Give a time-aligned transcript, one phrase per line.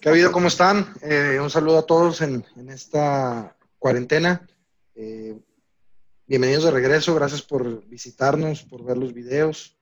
[0.00, 0.30] ¿Qué ha habido?
[0.30, 0.94] ¿Cómo están?
[1.02, 4.46] Eh, un saludo a todos en, esta cuarentena.
[4.94, 5.36] Eh,
[6.24, 7.16] bienvenidos de regreso.
[7.16, 9.76] Gracias por visitarnos, por ver los videos,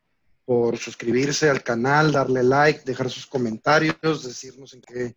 [0.46, 5.16] por suscribirse al canal, darle like, dejar sus comentarios, decirnos en qué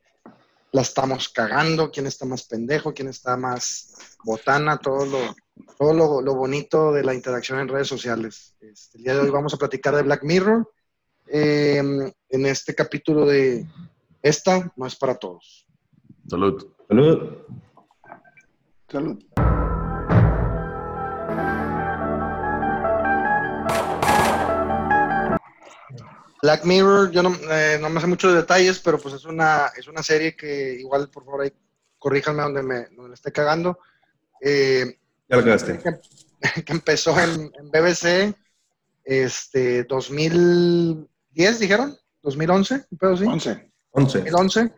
[0.73, 3.93] la estamos cagando, quién está más pendejo, quién está más
[4.25, 5.35] botana, todo lo,
[5.77, 8.53] todo lo, lo bonito de la interacción en redes sociales.
[8.59, 10.69] Este, el día de hoy vamos a platicar de Black Mirror.
[11.27, 11.77] eh,
[12.31, 13.65] en este capítulo de
[14.21, 15.65] Esta no es para todos.
[16.27, 16.73] Salud.
[16.87, 17.37] Salud.
[18.89, 19.19] Salud.
[26.41, 29.87] Black Mirror, yo no, eh, no me sé muchos detalles, pero pues es una, es
[29.87, 31.51] una serie que igual, por favor, ahí,
[31.97, 33.79] corríjanme donde me, donde me esté cagando.
[34.41, 35.79] Eh, Ya lo quedaste.
[35.79, 38.33] que, que empezó en, en BBC,
[39.03, 43.25] este, 2010, dijeron, 2011, un pedo así.
[43.91, 44.19] 11.
[44.19, 44.31] 11.
[44.31, 44.73] 2011.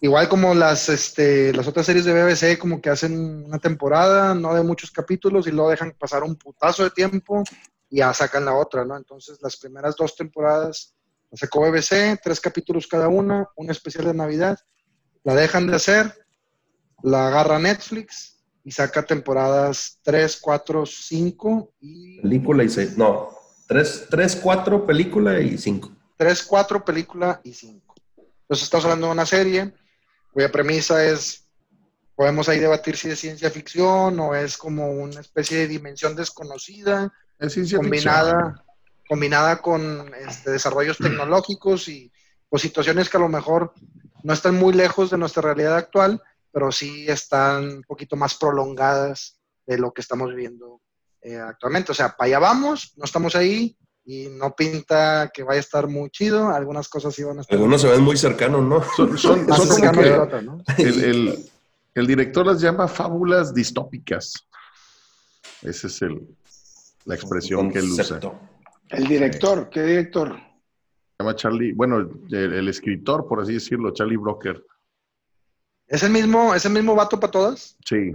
[0.00, 4.54] Igual como las, este, las otras series de BBC, como que hacen una temporada, no
[4.54, 7.42] de muchos capítulos, y luego dejan pasar un putazo de tiempo
[7.88, 8.96] y ya sacan la otra, ¿no?
[8.96, 10.94] Entonces, las primeras dos temporadas
[11.30, 14.58] las sacó BBC, tres capítulos cada una, un especial de Navidad,
[15.24, 16.14] la dejan de hacer,
[17.02, 22.96] la agarra Netflix y saca temporadas 3, 4, 5 y Película y seis.
[22.98, 23.30] No.
[23.68, 25.90] 3, tres, 4, película y 5.
[26.16, 27.85] 3, 4, película y 5.
[28.46, 29.74] Entonces estamos hablando de una serie
[30.32, 31.48] cuya premisa es,
[32.14, 37.12] podemos ahí debatir si es ciencia ficción o es como una especie de dimensión desconocida,
[37.40, 38.64] Es ciencia combinada,
[39.08, 42.12] combinada con este, desarrollos tecnológicos y
[42.48, 43.72] pues, situaciones que a lo mejor
[44.22, 49.40] no están muy lejos de nuestra realidad actual, pero sí están un poquito más prolongadas
[49.66, 50.80] de lo que estamos viviendo
[51.20, 51.90] eh, actualmente.
[51.90, 53.76] O sea, para allá vamos, no estamos ahí
[54.08, 56.48] y no pinta que vaya a estar muy chido.
[56.48, 58.80] Algunas cosas sí van a estar Algunos se ven muy cercanos, ¿no?
[58.96, 59.46] Son, son-
[60.78, 61.50] el, el-
[61.94, 64.32] el director las llama fábulas distópicas.
[65.62, 66.20] Esa es el,
[67.04, 68.20] la expresión que él usa.
[68.90, 70.28] El director, ¿qué director?
[70.36, 74.64] Se llama Charlie, bueno, el, el escritor, por así decirlo, Charlie Broker.
[75.88, 77.76] ¿Es el mismo, es el mismo vato para todas?
[77.84, 78.12] Sí,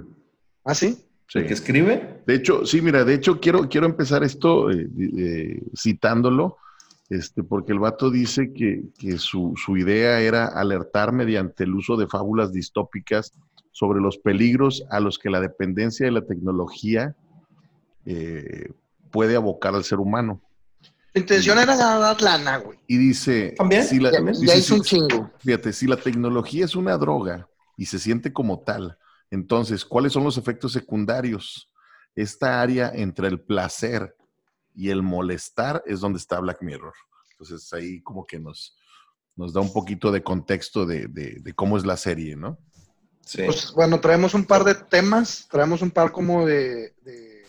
[0.63, 1.03] ¿Ah, sí?
[1.27, 1.39] sí.
[1.39, 2.10] ¿El que escribe?
[2.25, 4.87] De hecho, sí, mira, de hecho quiero, quiero empezar esto eh,
[5.17, 6.57] eh, citándolo,
[7.09, 11.97] este, porque el vato dice que, que su, su idea era alertar mediante el uso
[11.97, 13.33] de fábulas distópicas
[13.71, 17.15] sobre los peligros a los que la dependencia de la tecnología
[18.05, 18.69] eh,
[19.11, 20.41] puede abocar al ser humano.
[21.13, 22.79] La intención era dar lana, güey.
[22.87, 23.83] Y dice, ¿También?
[23.83, 25.31] si la, Ya, dice, ya hizo si- un chingo.
[25.39, 28.97] Fíjate, si la tecnología es una droga y se siente como tal,
[29.29, 31.69] entonces, ¿cuáles son los efectos secundarios?
[32.15, 34.15] Esta área entre el placer
[34.73, 36.93] y el molestar es donde está Black Mirror.
[37.31, 38.77] Entonces, ahí como que nos,
[39.35, 42.57] nos da un poquito de contexto de, de- de cómo es la serie, ¿no?
[43.25, 43.43] Sí.
[43.45, 47.43] Pues bueno, traemos un par de temas, traemos un par como de, de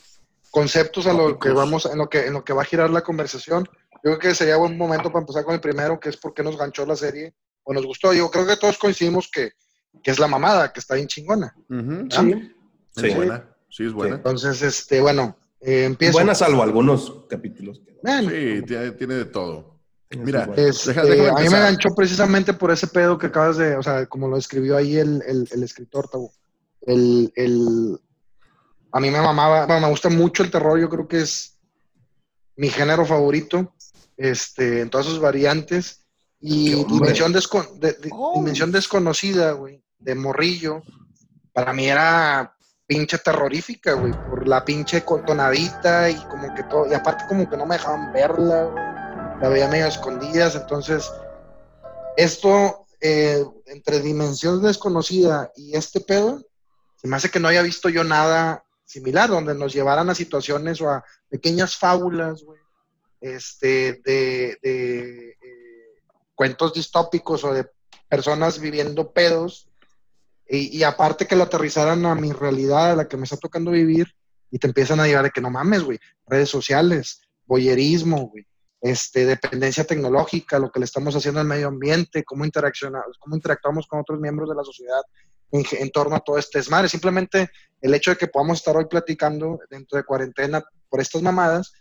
[0.50, 3.02] conceptos a lo que vamos, en lo que, en lo que va a girar la
[3.02, 3.64] conversación.
[3.94, 6.42] Yo creo que sería buen momento para empezar con el primero, que es por qué
[6.42, 7.34] nos ganchó la serie
[7.64, 8.12] o nos gustó.
[8.12, 9.52] Yo creo que todos coincidimos que,
[10.02, 11.54] que es la mamada, que está bien chingona.
[12.10, 12.52] Sí.
[12.96, 13.14] Es Sí.
[13.14, 13.48] buena.
[13.74, 14.16] Sí, es buena.
[14.16, 16.12] Entonces, este, bueno, eh, empiezo.
[16.12, 17.80] Buena salvo algunos capítulos.
[18.02, 19.80] Bueno, Sí, tiene, tiene de todo.
[20.10, 20.86] Mira, buenas.
[20.86, 24.04] Este, Deja- a mí me ganchó precisamente por ese pedo que acabas de, o sea,
[24.06, 26.32] como lo escribió ahí el, el- el escritor, Tabo.
[26.82, 27.98] El, el-
[28.92, 31.56] a mí me mamaba, bueno, me gusta mucho el terror, yo creo que es
[32.56, 33.72] mi género favorito,
[34.18, 36.00] este, en todas sus variantes.
[36.42, 38.34] Y dimensión, descon- de- de- Oh.
[38.34, 40.82] dimensión desconocida, güey, de morrillo,
[41.54, 42.54] para mí era
[42.92, 47.56] pinche terrorífica, güey, por la pinche tonadita y como que todo, y aparte como que
[47.56, 51.10] no me dejaban verla, la veía medio escondidas, entonces
[52.18, 56.44] esto eh, entre dimensión desconocida y este pedo,
[56.96, 60.82] se me hace que no haya visto yo nada similar, donde nos llevaran a situaciones
[60.82, 62.60] o a pequeñas fábulas, güey,
[63.22, 66.02] este, de, de, eh,
[66.34, 67.70] cuentos distópicos o de
[68.06, 69.70] personas viviendo pedos,
[70.48, 73.70] y, y aparte que lo aterrizaran a mi realidad, a la que me está tocando
[73.70, 74.08] vivir,
[74.50, 78.46] y te empiezan a llevar de que no mames, güey, redes sociales, boyerismo, güey,
[78.82, 83.86] este, dependencia tecnológica, lo que le estamos haciendo al medio ambiente, cómo interaccionamos, cómo interactuamos
[83.86, 85.00] con otros miembros de la sociedad
[85.52, 86.88] en, en torno a todo este desmadre.
[86.88, 87.48] Simplemente
[87.80, 91.72] el hecho de que podamos estar hoy platicando dentro de cuarentena por estas mamadas,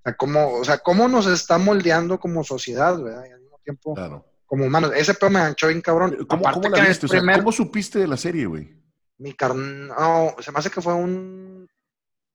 [0.00, 3.24] o sea, cómo, o sea, cómo nos está moldeando como sociedad, ¿verdad?
[3.28, 4.24] Y al mismo tiempo Claro.
[4.46, 4.92] Como humanos.
[4.96, 6.16] Ese pedo me ganchó bien cabrón.
[6.28, 7.06] ¿Cómo, Aparte cómo la el viste?
[7.06, 8.74] O sea, primer- ¿Cómo supiste de la serie, güey?
[9.18, 9.88] mi carn...
[9.88, 11.66] No, se me hace que fue un...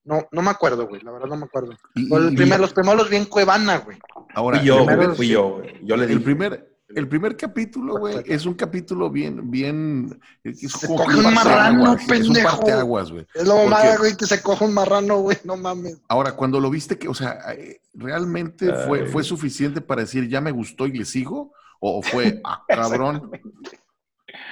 [0.03, 0.99] No, no me acuerdo, güey.
[1.01, 1.73] La verdad no me acuerdo.
[1.93, 3.99] Y- el y- primer- los primeros los vi en Cuevana, güey.
[4.33, 5.79] Ahora, Fui yo, primero güey, fui yo, güey.
[5.85, 6.21] Yo le el dije.
[6.21, 10.19] primer, el primer capítulo, güey, es un capítulo bien, bien.
[10.43, 12.57] Es Se coge un marrano, parteaguas, Es un pendejo.
[12.57, 13.27] parteaguas, güey.
[13.35, 16.01] Es lo Porque- mamada, güey, que se coja un marrano, güey, no mames.
[16.07, 20.41] Ahora, cuando lo viste, que, o sea, eh, ¿realmente fue, fue suficiente para decir ya
[20.41, 21.53] me gustó y le sigo?
[21.81, 23.29] ¿O, o fue, ah, cabrón?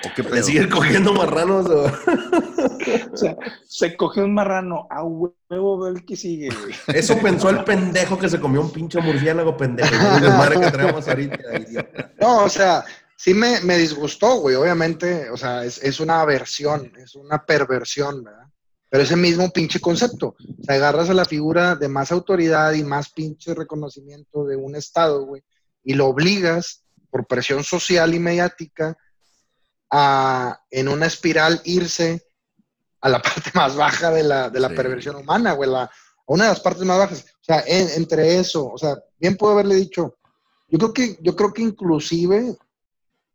[0.06, 0.44] ¿O qué ¿Le pedo?
[0.44, 1.66] siguen cogiendo marranos?
[1.70, 1.92] o-
[3.14, 3.38] O sea,
[3.68, 6.74] se cogió un marrano a huevo, el que sigue, güey.
[6.88, 9.94] Eso pensó el pendejo que se comió un pinche murciélago pendejo.
[10.16, 12.12] El desmadre que traemos ahorita, idiota.
[12.20, 12.84] No, o sea,
[13.16, 18.24] sí me, me disgustó, güey, obviamente, o sea, es, es una aversión, es una perversión,
[18.24, 18.48] ¿verdad?
[18.90, 22.84] Pero ese mismo pinche concepto, o sea, agarras a la figura de más autoridad y
[22.84, 25.44] más pinche reconocimiento de un Estado, güey,
[25.84, 28.98] y lo obligas por presión social y mediática
[29.92, 32.26] a, en una espiral, irse
[33.02, 34.76] a la parte más baja de la, de la Sí.
[34.76, 35.92] perversión humana, güey, la, a
[36.28, 37.26] una de las partes más bajas.
[37.42, 40.18] O sea, en- entre eso, o sea, bien puedo haberle dicho,
[40.68, 42.56] yo creo que, yo creo que inclusive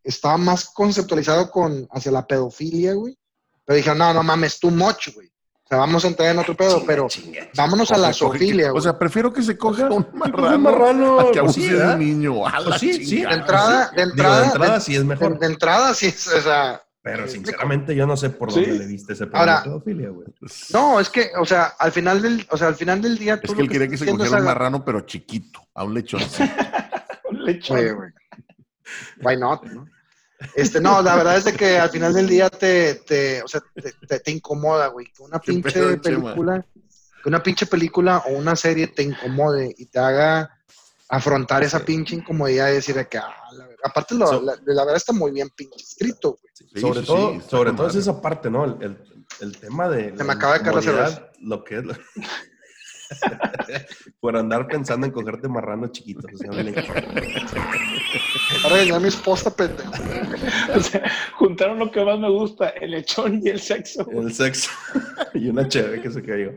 [0.04, 3.18] estaba más conceptualizado con hacia la pedofilia, güey.
[3.64, 5.32] Pero dije, no, no mames, too much, güey.
[5.74, 8.98] Sea, vamos a entrar en otro pedo, pero Chinga, vámonos a la zoofilia, O sea,
[8.98, 11.84] prefiero que se coja un coge marrano, un marrano, a que pues abuse sí, de
[11.86, 12.46] un niño.
[12.46, 14.98] A la Pues sí, sí, de entrada, de Digo, entrada, de entrada de- sí es
[15.00, 15.38] de, mejor.
[15.38, 18.60] de entrada sí es, o sea, Pero ¿Me sinceramente yo no sé por Sí.
[18.62, 20.26] dónde le diste ese Ahora- pedo de pedofilia, güey.
[20.72, 23.42] no, es que, o sea, al final del, o sea, al final del día, Es
[23.42, 26.44] tú que él quería que se cogiera un marrano, pero chiquito, a un lechoncito.
[27.30, 27.76] Un lechón.
[27.78, 28.10] Oye, güey.
[29.22, 29.86] Why not, no?
[30.55, 33.62] Este, no, la verdad es de que al final del día te, te o sea,
[33.75, 35.06] te, te- te incomoda, güey.
[35.12, 36.02] Que una ¿Qué pinche pedo, Chema?
[36.02, 36.67] película,
[37.23, 40.50] que una pinche película o una serie te incomode y te haga
[41.08, 43.81] afrontar esa pinche incomodidad y decir de que, ah, la verdad.
[43.85, 46.52] Aparte, lo- So- la, la verdad está muy bien pinche escrito, güey.
[46.75, 48.64] Sí, sobre sí, todo, sobre todo es esa parte, ¿no?
[48.64, 48.99] El, el-
[49.41, 50.17] el tema de.
[50.17, 51.29] Se me acaba de caer la cerveza.
[51.41, 51.85] Lo que es.
[54.20, 56.24] Por andar pensando en cogerte marranos chiquitos.
[56.32, 56.50] O sea.
[58.62, 59.92] Para rellenar mi esposa, pendejo.
[60.74, 64.04] O sea, juntaron lo que más me gusta, el lechón y el sexo.
[64.04, 64.26] güey.
[64.26, 64.70] el sexo
[65.34, 66.52] y una chévere que se cayó.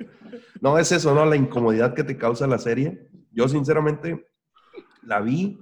[0.62, 1.26] No, es eso, ¿no?
[1.26, 3.10] La incomodidad que te causa la serie.
[3.32, 4.28] Yo, sinceramente,
[5.04, 5.60] la vi.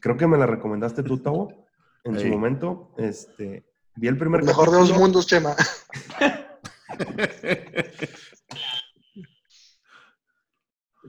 [0.00, 1.66] Creo que me la recomendaste tú, Tavo,
[2.04, 2.92] en su momento.
[2.98, 5.54] Este, vi el primer Mejor de los mundos, Chema.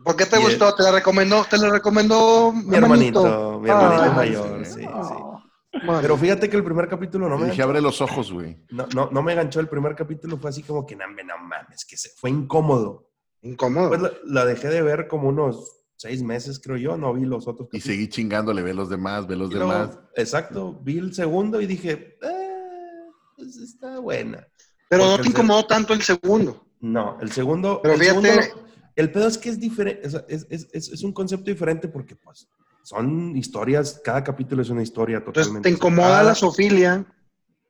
[0.03, 0.75] ¿Por qué te Y el- gustó?
[0.75, 4.81] Te la recomendó, te la recomendó Mi hermanito, mi hermanito Ah, mayor, sí.
[4.81, 4.87] sí.
[5.85, 8.57] Bueno, Pero fíjate que el primer capítulo no Y me dije, abre los ojos, güey.
[8.69, 11.37] No, no, no me ganchó el primer capítulo, fue así como que no, me- no
[11.39, 13.09] mames, que se, fue incómodo.
[13.41, 13.89] incómodo.
[13.89, 17.47] Pues la, la dejé de ver como unos seis meses, creo yo, no vi los
[17.47, 17.83] otros Y capítulos.
[17.95, 19.99] seguí chingándole, ve los demás, ve los Y luego, demás.
[20.15, 24.47] Exacto, vi el segundo y dije, eh, pues está buena.
[24.89, 26.65] Pero no te incomodó tanto el segundo.
[26.81, 27.79] No, el segundo.
[27.81, 28.63] Pero el, fíjate- segundo.
[28.95, 32.15] El pedo es que es diferente, es, es- es- es- es un concepto diferente porque,
[32.15, 32.47] pues,
[32.83, 35.69] son historias, cada capítulo es una historia Entonces totalmente.
[35.69, 36.23] te incomoda separada.
[36.23, 37.05] la zoofilia,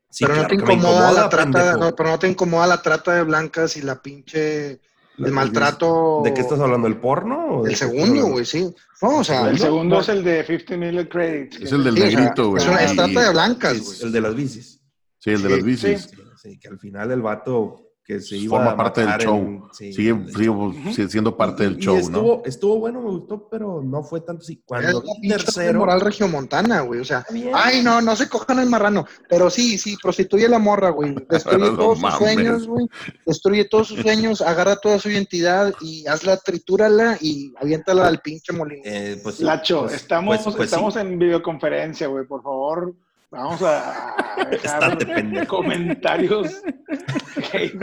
[0.09, 3.23] Sí, pero no te incomoda, la trata, no, pero no te incomoda la trata de
[3.23, 4.79] blancas y la pinche
[5.17, 6.21] La- el maltrato.
[6.23, 6.87] ¿De qué estás hablando?
[6.87, 7.45] ¿El porno?
[7.59, 8.73] o El segundo, güey, sí.
[9.01, 11.61] No, o sea, El segundo es el de 50 million credits.
[11.61, 12.63] Es el del sí, negrito, güey.
[12.63, 14.01] Es, trata de blancas, Es güey.
[14.03, 14.81] el de las bicis.
[15.19, 16.01] Sí, el de Sí, las bicis.
[16.11, 19.37] Sí, sí, que al final el vato que se iba Forma a parte del show.
[19.37, 20.73] en- sí, Sigue, del sigue show.
[21.09, 22.41] siendo parte Y- del y show, estuvo, ¿no?
[22.43, 24.53] Estuvo bueno, me gustó, pero no fue tanto así.
[24.53, 25.79] Es Cuando la vi pinche tercero...
[25.79, 26.99] moral regiomontana, güey.
[26.99, 27.51] O sea, bien.
[27.53, 29.05] ay, no, no se cojan el marrano.
[29.29, 31.15] Pero sí, sí, prostituye a la morra, güey.
[31.29, 32.17] Destruye todos sus mames.
[32.17, 32.87] sueños, güey.
[33.25, 38.51] Destruye todos sus sueños, agarra toda su identidad y hazla, tritúrala y aviéntala al pinche
[38.51, 38.81] molino.
[38.85, 40.75] Eh, pues, Lacho, pues- estamos, pues- pues sí.
[40.75, 42.25] estamos en videoconferencia, güey.
[42.25, 42.93] Por favor,
[43.33, 44.15] vamos a
[44.49, 46.61] dejar comentarios.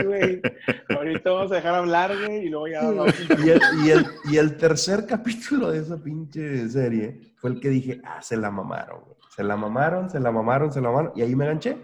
[0.03, 0.41] güey.
[0.89, 4.37] Ahorita vamos a dejar hablar, güey, y luego ya vamos Y el, y, el, y
[4.37, 9.01] el tercer capítulo de esa pinche serie fue el que dije, ah, se la mamaron,
[9.01, 9.17] güey.
[9.35, 11.13] Se la mamaron, se la mamaron, se la mamaron.
[11.15, 11.77] Y ahí me ganché.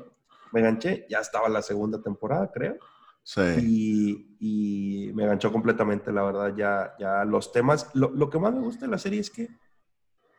[0.52, 1.06] Me ganché.
[1.10, 2.78] Ya estaba la segunda temporada, creo.
[3.24, 3.42] Sí.
[3.62, 6.54] Y, y me ganchó completamente, la verdad.
[6.56, 7.90] Ya, ya los temas.
[7.94, 9.48] Lo, lo que más me gusta de la serie es que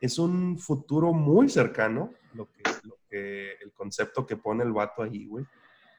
[0.01, 5.03] es un futuro muy cercano, lo que, lo que, el concepto que pone el vato
[5.03, 5.45] ahí, güey.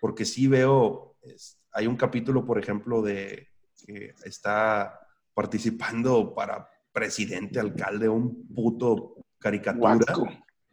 [0.01, 3.47] Porque sí veo, es- hay un capítulo, por ejemplo, de
[3.85, 4.99] que está
[5.33, 10.27] participando para presidente, alcalde, un puto caricatura, Guaco.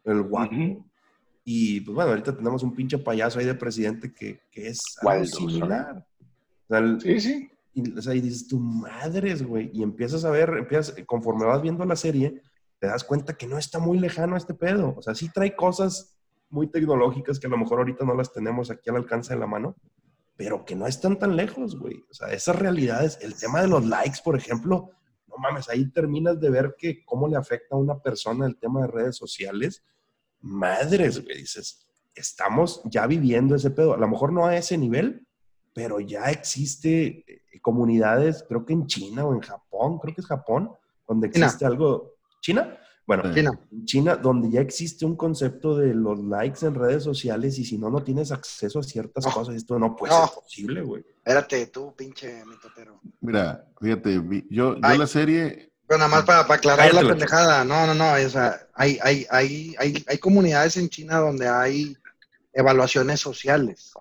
[0.04, 0.54] el guaco.
[0.54, 0.84] Ujú.
[1.44, 5.24] Y pues bueno, ahorita tenemos un pinche payaso ahí de presidente que, que es algo
[5.24, 6.04] similar.
[6.18, 7.50] O sea, el- Sí, sí.
[7.74, 9.70] y, o sea, y dices, tu madres, güey.
[9.72, 12.42] Y empiezas a ver, empiezas, conforme vas viendo la serie,
[12.80, 14.94] te das cuenta que no está muy lejano este pedo.
[14.96, 16.15] O sea, sí trae cosas
[16.48, 19.46] muy tecnológicas que a lo mejor ahorita no las tenemos aquí al alcance de la
[19.46, 19.76] mano,
[20.36, 22.04] pero que no están tan lejos, güey.
[22.10, 24.90] O sea, esas realidades, el tema de los likes, por ejemplo,
[25.26, 28.82] no mames, ahí terminas de ver que cómo le afecta a una persona el tema
[28.82, 29.82] de redes sociales
[30.40, 33.94] madres, güey, dices, estamos ya viviendo ese pedo.
[33.94, 35.26] A lo mejor no a ese nivel,
[35.74, 40.26] pero ya existe eh, comunidades, creo que en China o en Japón, creo que es
[40.26, 40.70] Japón,
[41.06, 41.46] donde China.
[41.46, 42.14] existe algo.
[42.40, 42.78] ¿China?
[43.06, 43.32] Bueno.
[43.32, 43.60] China.
[43.70, 47.78] en China, donde ya existe un concepto de los likes en redes sociales y si
[47.78, 49.32] no, no tienes acceso a ciertas No.
[49.32, 50.26] cosas, esto no puede No.
[50.26, 51.04] ser posible, güey.
[51.18, 53.00] Espérate, tú, pinche mitotero.
[53.20, 57.10] Mira, fíjate, vi- yo, yo la serie, Pero nada más para, para aclarar Cállate, la
[57.10, 57.64] pendejada.
[57.64, 58.12] No, no, no.
[58.14, 61.96] O sea, hay, hay, hay, hay, hay comunidades en China donde hay
[62.52, 63.92] evaluaciones sociales.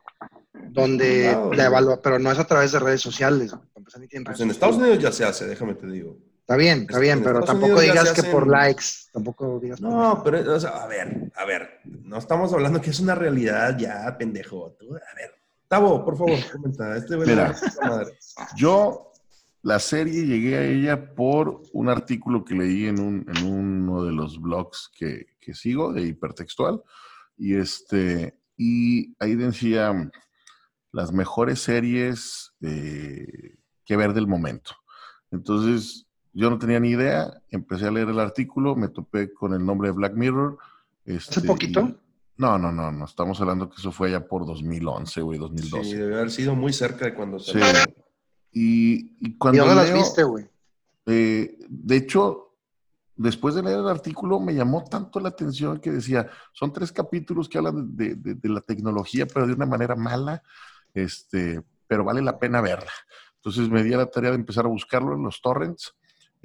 [0.72, 1.60] Donde la güey.
[1.60, 3.54] evalua, pero no es a través de redes sociales.
[3.74, 4.78] Pues en Estados.
[4.78, 6.18] Unidos ya se hace, déjame te digo.
[6.46, 8.84] Está bien, está en bien, pero Estados tampoco Unidos digas que por likes.
[9.12, 12.92] Tampoco digas por No, pero, o sea, a ver, a ver, no estamos hablando que
[12.92, 14.76] es una realidad ya, pendejo.
[14.80, 15.34] Tú, a ver,
[15.68, 16.96] Tavo, por favor, comenta.
[16.96, 17.56] Este Mira.
[17.82, 18.16] madre.
[18.56, 19.12] yo
[19.64, 24.12] la serie llegué a ella por un artículo que leí en, un, en uno de
[24.12, 26.84] los blogs que, que sigo, de hipertextual,
[27.38, 30.12] y este, y ahí decía
[30.92, 34.76] las mejores series eh, que ver del momento.
[35.32, 36.05] Entonces,
[36.36, 39.88] yo no tenía ni idea, empecé a leer el artículo, me topé con el nombre
[39.88, 40.58] de Black Mirror.
[41.06, 41.80] Este, ¿Hace poquito?
[41.80, 41.96] y-
[42.38, 45.90] no, no, no, no, estamos hablando que eso fue ya por 2011, güey, 2012.
[45.90, 47.58] Sí, debe haber sido muy cerca de cuando Sí.
[47.58, 47.80] salió.
[48.52, 50.46] Y, y ¿Y cuando las viste, güey?
[51.06, 52.54] eh, de hecho,
[53.16, 57.48] después de leer el artículo, me llamó tanto la atención que decía, son tres capítulos
[57.48, 60.44] que hablan de, de- de la tecnología, pero de una manera mala,
[60.94, 62.92] este, pero vale la pena verla.
[63.38, 65.96] Entonces me di a la tarea de empezar a buscarlo en los torrents,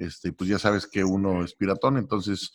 [0.01, 2.51] este, pues ya sabes que uno es piratón, entonces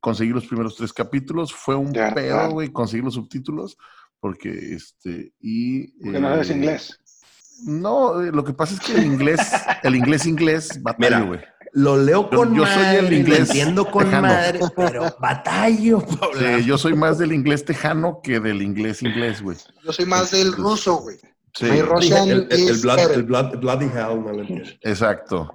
[0.00, 3.76] conseguí los primeros tres capítulos, fue un pedo, güey, conseguir los subtítulos,
[4.18, 5.88] porque, este, y...
[6.02, 6.98] Porque no sabes eh, inglés.
[7.66, 9.40] No, eh, lo que pasa es que el inglés,
[9.82, 11.40] el inglés inglés, batallo, Mira, güey.
[11.72, 14.26] Lo leo Yo- con yo soy madre, el lo inglés entiendo con tejano.
[14.28, 16.00] madre, pero batallo,
[16.38, 19.56] Sí, yo soy más del inglés tejano que del inglés inglés, güey.
[19.84, 21.18] Yo soy más del ruso, güey.
[21.54, 23.16] Sí, My Russian el, el, el is blood, better.
[23.16, 25.52] el blood- Bloody Hell, exacto.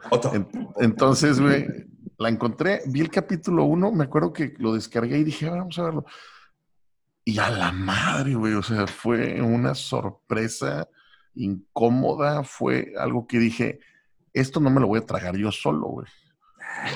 [0.77, 1.65] Entonces, güey,
[2.17, 5.59] la encontré, vi el capítulo uno, me acuerdo que lo descargué y dije, "A ver,
[5.59, 6.05] vamos a verlo.
[7.23, 10.87] Y a la madre, güey, o sea, fue una sorpresa
[11.33, 13.79] incómoda, fue algo que dije,
[14.33, 16.07] esto no me lo voy a tragar yo solo, güey.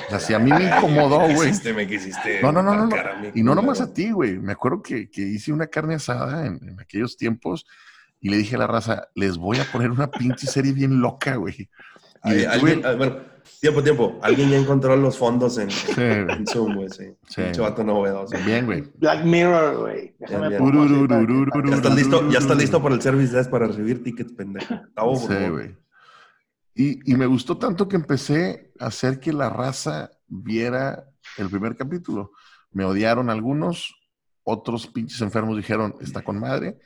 [0.08, 1.48] O sea, si a mí me incomodó, güey.
[1.50, 2.96] quisiste, me quisiste No, no, no, no, no.
[3.34, 4.38] Y no nomás a ti, güey.
[4.38, 7.66] Me acuerdo que, que hice una carne asada en, en aquellos tiempos
[8.22, 11.36] y le dije a la raza, les voy a poner una pinche serie bien loca,
[11.36, 11.56] güey.
[11.60, 11.70] Y
[12.22, 13.16] Ay, le alguien- tuve- ah, bueno,
[13.62, 14.20] tiempo, tiempo.
[14.22, 16.46] Alguien ya encontró los fondos en, Sí, en güey.
[16.48, 17.06] Zoom, güey, sí.
[17.28, 17.42] Sí.
[17.44, 18.36] Pinche vato novedoso.
[18.46, 18.84] Bien, güey.
[18.98, 20.16] Black Mirror, güey.
[20.20, 20.62] Déjame Bien.
[21.70, 24.76] Ya estás listo, ya estás listo para el service desk para recibir tickets, pendejo.
[25.16, 25.76] Sí, güey.
[26.76, 31.06] Y, y me gustó tanto que empecé a hacer que la raza viera
[31.38, 32.32] el primer capítulo.
[32.72, 33.96] Me odiaron algunos,
[34.44, 36.80] otros pinches enfermos dijeron, está con madre.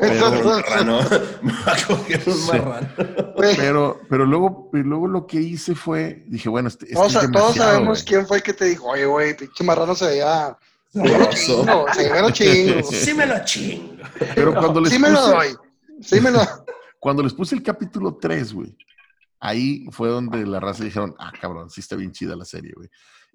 [0.00, 1.00] Pero, Marrano.
[1.42, 2.52] Me va a coger un Sí.
[2.52, 2.88] marrano.
[3.36, 7.12] Güey, pero, pero luego, luego lo que hice fue, dije, bueno, este, este todos, es
[7.14, 10.56] todos demasiado, sabemos quién fue el que te dijo, oye, güey, pinche marrano se veía
[10.92, 12.82] chingo, se veía chingo.
[12.90, 13.94] Sí me lo chingo.
[14.34, 15.56] Pero cuando les Sí me lo puse- doy.
[16.00, 16.40] Sí me lo
[16.98, 18.76] Cuando les puse el capítulo 3, güey,
[19.40, 22.88] ahí fue donde la raza dijeron, ah, cabrón, sí está bien chida la serie, güey.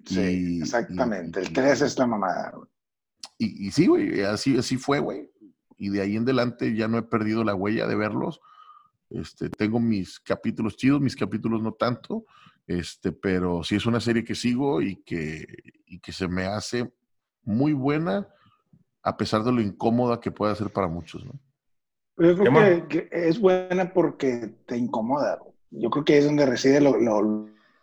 [0.04, 0.20] Sí,
[0.58, 1.40] Y- exactamente.
[1.40, 2.68] y- El 3 es la mamada, güey.
[3.38, 5.30] Y, y sí, güey, así, así fue, güey.
[5.80, 8.40] Y de ahí en adelante ya no he perdido la huella de verlos.
[9.08, 12.26] Este, tengo mis capítulos chidos, mis capítulos no tanto,
[12.66, 15.46] este, pero sí es una serie que sigo y que,
[15.86, 16.92] y que se me hace
[17.42, 18.28] muy buena,
[19.02, 21.32] a pesar de lo incómoda que puede ser para muchos, ¿no?
[22.18, 25.38] Yo creo que, que es buena porque te incomoda.
[25.70, 27.22] Yo creo que es donde reside lo- lo-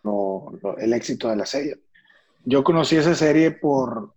[0.04, 1.82] lo- lo- el éxito de la serie.
[2.44, 4.14] Yo conocí esa serie por,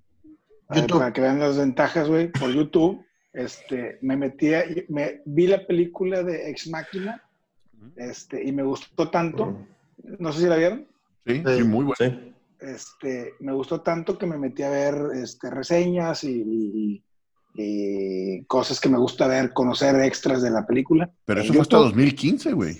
[0.68, 1.00] a ver, YouTube.
[1.00, 3.04] para que vean las ventajas, güey, por YouTube.
[3.34, 7.24] Este, me metía, me vi la película de Ex Máquina,
[7.96, 9.66] este, y me gustó tanto.
[10.20, 10.88] No sé si la vieron.
[11.26, 11.64] Sí, Sí.
[11.64, 11.96] muy buena.
[11.98, 12.34] Sí.
[12.60, 17.04] Este, me gustó tanto que me metí a ver este, reseñas y, y-
[17.54, 21.12] y cosas que me gusta ver, conocer extras de la película.
[21.26, 21.90] Pero eso fue hasta YouTube.
[21.90, 22.78] 2015, güey.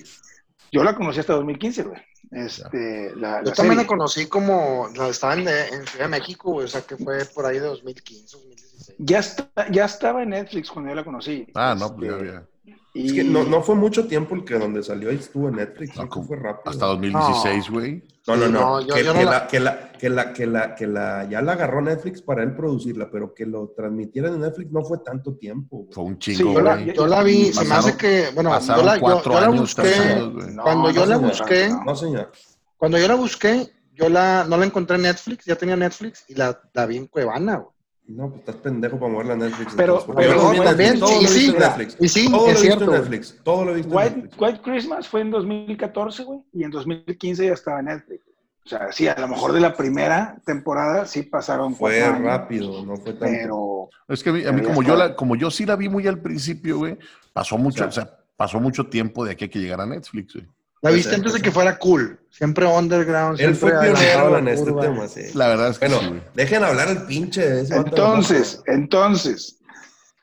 [0.72, 2.02] Yo la conocí hasta 2015, güey.
[2.32, 6.54] Este, la, Yo la también la conocí como, la estaba en, en Ciudad de México,
[6.54, 8.98] güey, o sea que fue por ahí de 2015, 2016.
[9.00, 11.48] Ya, está, ya estaba en Netflix cuando yo la conocí.
[11.56, 12.46] Ah, no, pues ya, Este, ya.
[12.94, 15.56] Y- Es que no, no fue mucho tiempo el que donde salió y estuvo en
[15.56, 15.96] Netflix.
[16.10, 16.70] Como fue rápido.
[16.72, 18.04] Hasta 2016, güey.
[18.28, 18.52] No, no, Sí,
[18.88, 18.96] no.
[18.96, 21.42] que, yo no que la- la, que, la, que, la, que, la, que la ya
[21.42, 25.36] la agarró Netflix para él producirla, pero que lo transmitieran en Netflix no fue tanto
[25.36, 25.88] tiempo.
[25.92, 26.94] Fue un Sí, chingo, yo la- güey.
[26.94, 29.42] Yo la vi, se me hace Pasaron- que, bueno, yo pasaron la, yo, cuatro yo
[29.42, 30.34] la busqué, años.
[30.62, 31.84] Cuando yo la busqué- no.
[31.86, 32.32] No, señor.
[32.78, 36.36] cuando yo la busqué, yo la, no la encontré en Netflix, ya tenía Netflix y
[36.36, 37.70] la, la vi en Cuevana, güey.
[38.16, 39.74] No, pues estás pendejo para moverla a Netflix.
[39.76, 41.98] Pero- pero lo en también, Netflix, todo sí, lo visto en Netflix.
[42.00, 42.84] Y sí, Todo lo he es visto cierto.
[42.84, 43.00] en güey.
[43.02, 43.40] Netflix.
[43.44, 44.42] Todo lo he visto en White, Netflix.
[44.42, 48.22] White Christmas fue en 2014, güey, y en 2015 ya estaba en Netflix.
[48.64, 52.86] O sea, sí, a lo mejor de la primera temporada sí pasaron Fue años, rápido,
[52.86, 53.26] no fue tanto.
[53.26, 56.06] pero Es que a mí, a como, yo la, como yo sí la vi muy
[56.08, 56.98] al principio, güey,
[57.34, 60.48] pasó mucho, o sea, pasó mucho tiempo de aquí a que llegara a Netflix, güey.
[60.82, 62.20] La Puede viste ser, antes de que fuera cool.
[62.32, 63.40] Siempre underground.
[63.40, 64.82] Él fue siempre adelantado pionero en la este curva.
[64.82, 65.22] tema, sí.
[65.36, 67.48] La verdad es que Bueno, dejen hablar al pinche.
[67.48, 69.60] de ese entonces, entonces,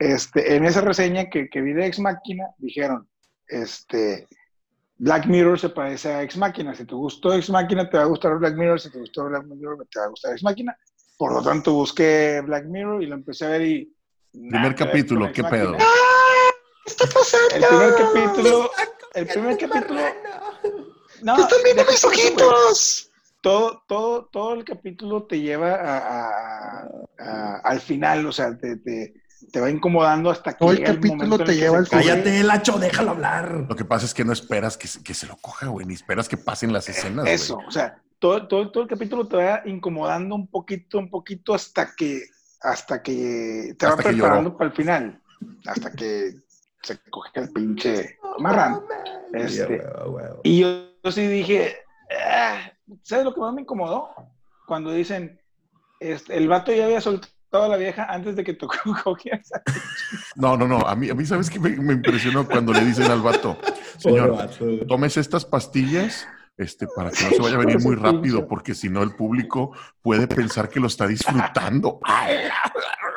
[0.00, 3.08] este, en esa reseña que, que vi de Ex Máquina, dijeron,
[3.46, 4.26] este,
[4.96, 6.74] Black Mirror se parece a Ex Máquina.
[6.74, 8.80] Si te gustó Ex Máquina, te va a gustar Black Mirror.
[8.80, 10.76] Si te gustó Black Mirror, te va a gustar Ex Máquina.
[11.16, 13.94] Por lo tanto, busqué Black Mirror y lo empecé a ver y...
[14.32, 15.62] Primer capítulo, ¿qué Machina.
[15.62, 15.76] pedo?
[15.76, 15.84] ¿Qué
[16.90, 17.54] está pasando?
[17.54, 18.70] El primer capítulo...
[19.14, 20.00] El primer capítulo...
[21.22, 23.10] No, ¿Qué están viendo mis ojitos?
[23.40, 26.88] todo, todo, todo el capítulo te lleva a, a-
[27.18, 29.14] a- al final, o sea, te, te,
[29.52, 32.04] te va incomodando hasta que Todo el llega capítulo te lleva al coge.
[32.04, 33.66] Cállate, Lacho, déjalo hablar.
[33.68, 35.94] Lo que pasa es que no esperas que, se- que se lo coja, güey, ni
[35.94, 37.34] esperas que pasen las escenas, güey.
[37.34, 41.54] Eso, o sea, todo, todo, todo el capítulo te va incomodando un poquito, un poquito
[41.54, 42.22] hasta que,
[42.60, 44.58] hasta que te va Hasta preparando lloró.
[44.58, 45.20] para el final,
[45.66, 46.34] hasta que
[46.82, 48.84] se coge el pinche marrano.
[49.32, 49.82] Este.
[50.44, 51.76] Y yo, yo sí dije,
[52.10, 54.10] "Ah", ¿sabes lo que más me incomodó?
[54.66, 55.40] Cuando dicen,
[56.00, 59.50] este, el vato ya había soltado a la vieja antes de que tocó cogieras.
[60.36, 60.78] No, no, no.
[60.78, 63.58] A mí, a mí ¿sabes qué me, me impresionó cuando le dicen al vato?
[63.98, 68.46] Señor, vato, tomes estas pastillas este, para que no se vaya a venir muy rápido,
[68.46, 72.00] porque si no el público puede pensar que lo está disfrutando.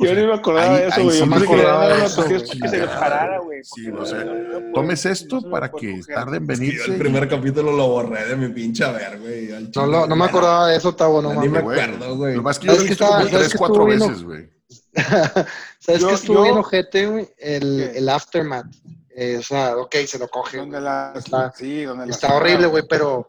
[0.00, 1.12] Yo no me acordaba ahí- de eso, güey.
[1.14, 3.64] sí Yo me que acordaba de eso, que se parara, güey.
[3.64, 4.24] Sí, o sea,
[4.72, 6.14] Tomes no esto para que coger.
[6.14, 6.92] tarde en que venirse.
[6.92, 9.48] el primer capítulo lo borré de mi pinche a ver, güey.
[9.74, 11.62] No, no me acordaba de eso, Tavo, no Ni me mames.
[11.64, 11.80] güey.
[11.80, 12.36] acuerdo, güey.
[12.36, 14.48] Lo más que yo lo he ¿Sabes qué visto como tres, cuatro veces, güey.
[15.80, 17.28] ¿Sabes qué estuvo bien ojete, güey?
[17.38, 18.66] El, aftermath.
[19.10, 20.58] Eh, o sea, ok, se lo coge.
[20.62, 23.26] Está, sí, donde la está horrible, güey, pero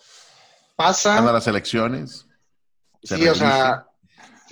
[0.76, 1.16] pasa.
[1.16, 2.28] Gana las elecciones.
[3.04, 3.89] se Sí, o sea, se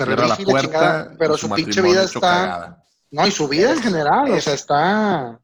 [0.06, 0.68] cierra la relige y la puerta.
[0.68, 2.20] chingada, pero su su pinche vida está.
[2.20, 2.84] cagada.
[3.12, 5.40] No, y su vida en general, o sea, está.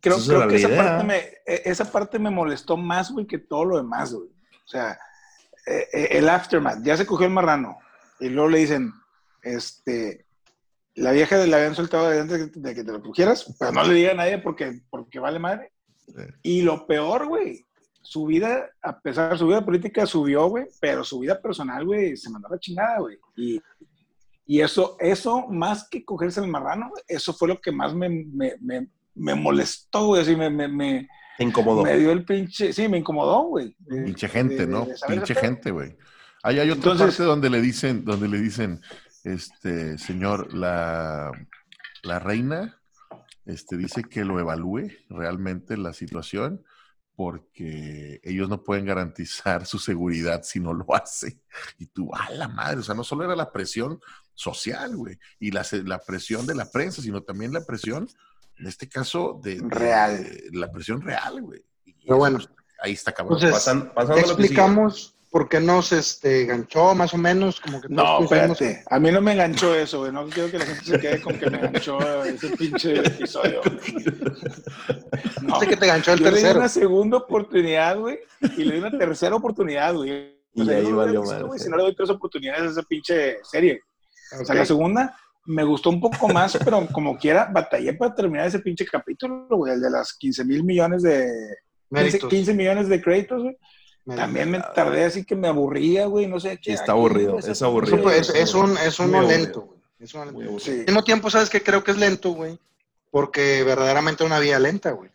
[0.00, 3.38] Creo, creo que la esa parte, me, e- esa parte me molestó más, güey, que
[3.38, 4.28] todo lo demás, güey.
[4.28, 4.98] O sea,
[5.66, 7.78] eh, eh, el aftermath, ya se cogió el marrano.
[8.20, 8.92] Y luego le dicen,
[9.42, 10.26] este,
[10.94, 13.94] la vieja le habían soltado de antes de que te lo cogieras, pero no le
[13.94, 15.72] diga a nadie porque, porque vale madre.
[16.06, 16.22] Sí.
[16.42, 17.65] Y lo peor, güey,
[18.06, 22.16] su vida, a pesar de su vida política, subió, güey, pero su vida personal, güey,
[22.16, 23.18] se mandó a la chingada, güey.
[23.36, 23.60] Y,
[24.46, 28.54] y eso, eso, más que cogerse el marrano, eso fue lo que más me, me,
[28.60, 31.82] me, me molestó, güey, así me, me, me, Te incomodó.
[31.82, 33.74] me dio el pinche, sí, me incomodó, güey.
[33.88, 34.84] Pinche gente, de- ¿no?
[34.86, 35.96] de Pinche gente, güey.
[36.42, 38.80] Ahí hay otra Entonces- parte donde le dicen, donde le dicen,
[39.24, 41.32] este, señor, la,
[42.04, 42.80] la reina,
[43.46, 46.62] este, dice que lo evalúe realmente la situación,
[47.16, 51.40] porque ellos no pueden garantizar su seguridad si no lo hace.
[51.78, 53.98] Y tú, a la madre, o sea, no solo era la presión
[54.34, 58.06] social, güey, y la, se- la presión de la prensa, sino también la presión,
[58.58, 60.22] en este caso, de, de- Real.
[60.24, 61.64] de la presión real, güey.
[61.86, 62.38] Y Pero eso, bueno.
[62.82, 63.38] ahí está cabrón.
[63.42, 68.82] Entonces, Pasan- explicamos por qué nos este, ganchó, más o menos, como que No, espérate.
[68.88, 70.10] A mí no me enganchó eso, güey.
[70.10, 73.60] No quiero que la gente se quede con que me enganchó ese pinche episodio.
[75.42, 75.60] No.
[75.60, 76.58] Dice que te ganchó el Yo le di tercero.
[76.58, 78.18] una segunda oportunidad, güey,
[78.56, 80.40] y le di una tercera oportunidad, güey.
[80.54, 81.60] Y yo ahí no valió madre, güey.
[81.60, 83.82] Si no le doy tres oportunidades a esa pinche serie.
[84.40, 88.46] O sea, la segunda me gustó un poco más, pero como quiera, batallé para terminar
[88.46, 91.30] ese pinche capítulo, güey, el de las 15 mil millones de...
[91.90, 93.56] 15, Méritos, 15 millones de créditos, güey.
[94.14, 96.72] También me tardé así que me aburría, güey, no sé qué.
[96.72, 98.02] Está aburrido, es aburrido.
[98.02, 99.80] Pues, es, es un, es uno Muy lento, güey.
[99.98, 100.38] Es uno lento.
[100.38, 100.60] Muy aburrido.
[100.64, 100.70] Sí.
[100.80, 101.62] Al mismo tiempo, ¿sabes qué?
[101.62, 102.58] Creo que es lento, güey.
[103.10, 105.10] Porque verdaderamente una vida lenta, güey.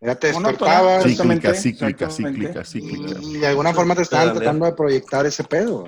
[0.00, 1.02] Ya te despertabas.
[1.04, 3.20] Cíclica, cíclica, cíclica, cíclica.
[3.22, 5.86] y de alguna forma te estaban tratando de proyectar ese pedo.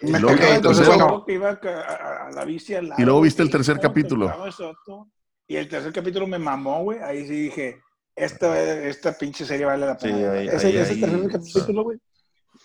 [0.00, 1.24] Y me luego- tocaba entonces, el bueno.
[1.24, 4.32] que iba a, a- a la bici al lado, Y luego viste el tercer capítulo.
[5.48, 6.98] Y el tercer capítulo me mamó, güey.
[7.00, 7.80] Ahí sí dije,
[8.16, 10.32] esta, esta pinche serie vale la Sí, pena.
[10.32, 11.98] ahí- ese ahí- ese ahí- tercer capítulo, güey.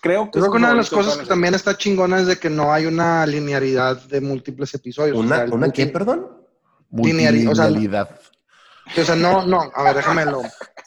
[0.00, 2.48] Creo que Creo que una de las cosas que también está chingona es de que
[2.50, 5.16] no hay una linealidad de múltiples episodios.
[5.16, 6.28] o sea, ¿Una, el ¿Una qué, perdón?
[6.92, 8.20] Lineari- o sea, Multilinealidad.
[8.96, 10.42] O sea, no, no, a ver, déjamelo.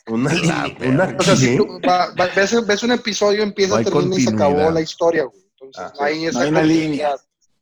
[0.07, 1.15] Una, La una.
[1.19, 4.71] O sea, si va- va- ves, ves un episodio, empieza, No termina y se acabó
[4.71, 5.39] la historia, güey.
[5.59, 7.09] Entonces, Ah, no hay esa No hay una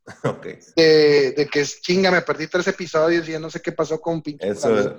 [0.24, 0.46] Ok.
[0.76, 4.00] de, de que es chinga, me perdí tres episodios y ya no sé qué pasó
[4.00, 4.48] con pinche.
[4.50, 4.96] Eso-.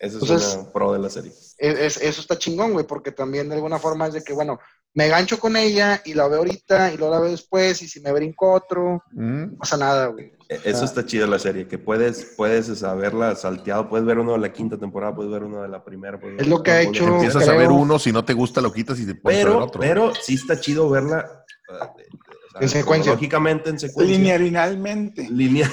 [0.00, 1.30] Eso es Entonces- una pro de la serie.
[1.58, 4.58] Es- es- eso está chingón, güey, porque también de alguna forma es de que, bueno,
[4.94, 8.00] me gancho con ella y la veo ahorita y luego la veo después y si
[8.00, 10.32] me brinco otro, Mm, no pasa nada, güey.
[10.48, 14.38] E- Eso está chido la serie, que puedes, puedes saberla salteado, puedes ver uno de
[14.38, 16.18] la quinta temporada, puedes ver uno de la primera.
[16.18, 18.60] puedes ver Es lo que ha hecho- Empiezas a ver uno, si no te gusta
[18.60, 19.80] lo quitas y te pones a ver Pero, otro.
[19.80, 23.12] pero sí está chido verla uh, o sea, En secuencia.
[23.12, 24.16] Lógicamente en secuencia.
[24.16, 25.28] Linearinalmente.
[25.30, 25.70] Línea.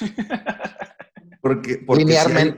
[1.40, 2.54] porque, porque hay,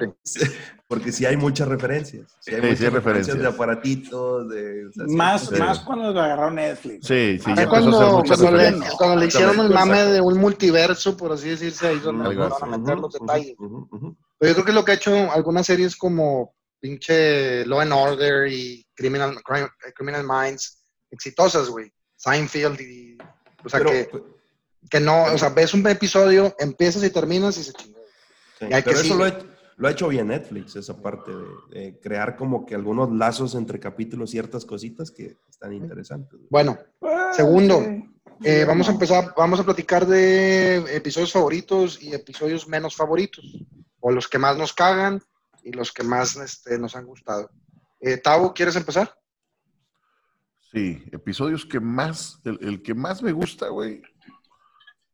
[0.88, 2.36] porque sí hay muchas referencias.
[2.40, 3.38] Sí hay Sí, muchas sí hay referencias.
[3.38, 4.86] de aparatitos, de...
[4.86, 5.54] o sea, sí- Más, sí.
[5.56, 7.06] más cuando lo agarró Netflix.
[7.06, 8.94] Sí, sí, ya a cuando, hacer cuando le, referencias.
[8.94, 12.78] cuando le hicieron el mame de un multiverso, por así decirse, ahí donde van a
[12.78, 13.56] meter los detalles.
[14.38, 18.46] Pero yo creo que lo que ha hecho algunas series como pinche Law and Order
[18.52, 21.92] y Criminal, Crime- Criminal Minds, exitosas, güey.
[22.16, 23.18] Seinfeld y...
[23.64, 24.08] O sea, Pero, que,
[24.88, 27.98] que no, o sea, ves un episodio, empiezas y terminas y se chingó.
[28.60, 29.14] sí, y hay que eso sigue.
[29.16, 29.38] lo, ha-
[29.76, 31.44] lo ha hecho bien Netflix, esa parte de,
[31.80, 36.40] de crear como que algunos lazos entre capítulos, ciertas cositas que están interesantes.
[36.50, 37.82] Bueno, Ah, Segundo,
[38.44, 43.44] eh, vamos a empezar, vamos a platicar de episodios favoritos y episodios menos favoritos.
[44.00, 45.20] O los que más nos cagan
[45.64, 47.50] y los que más este, nos han gustado.
[48.00, 49.10] Eh, Tavo, ¿quieres empezar?
[50.72, 54.02] Sí, episodios que más, el, el que más me gusta, güey,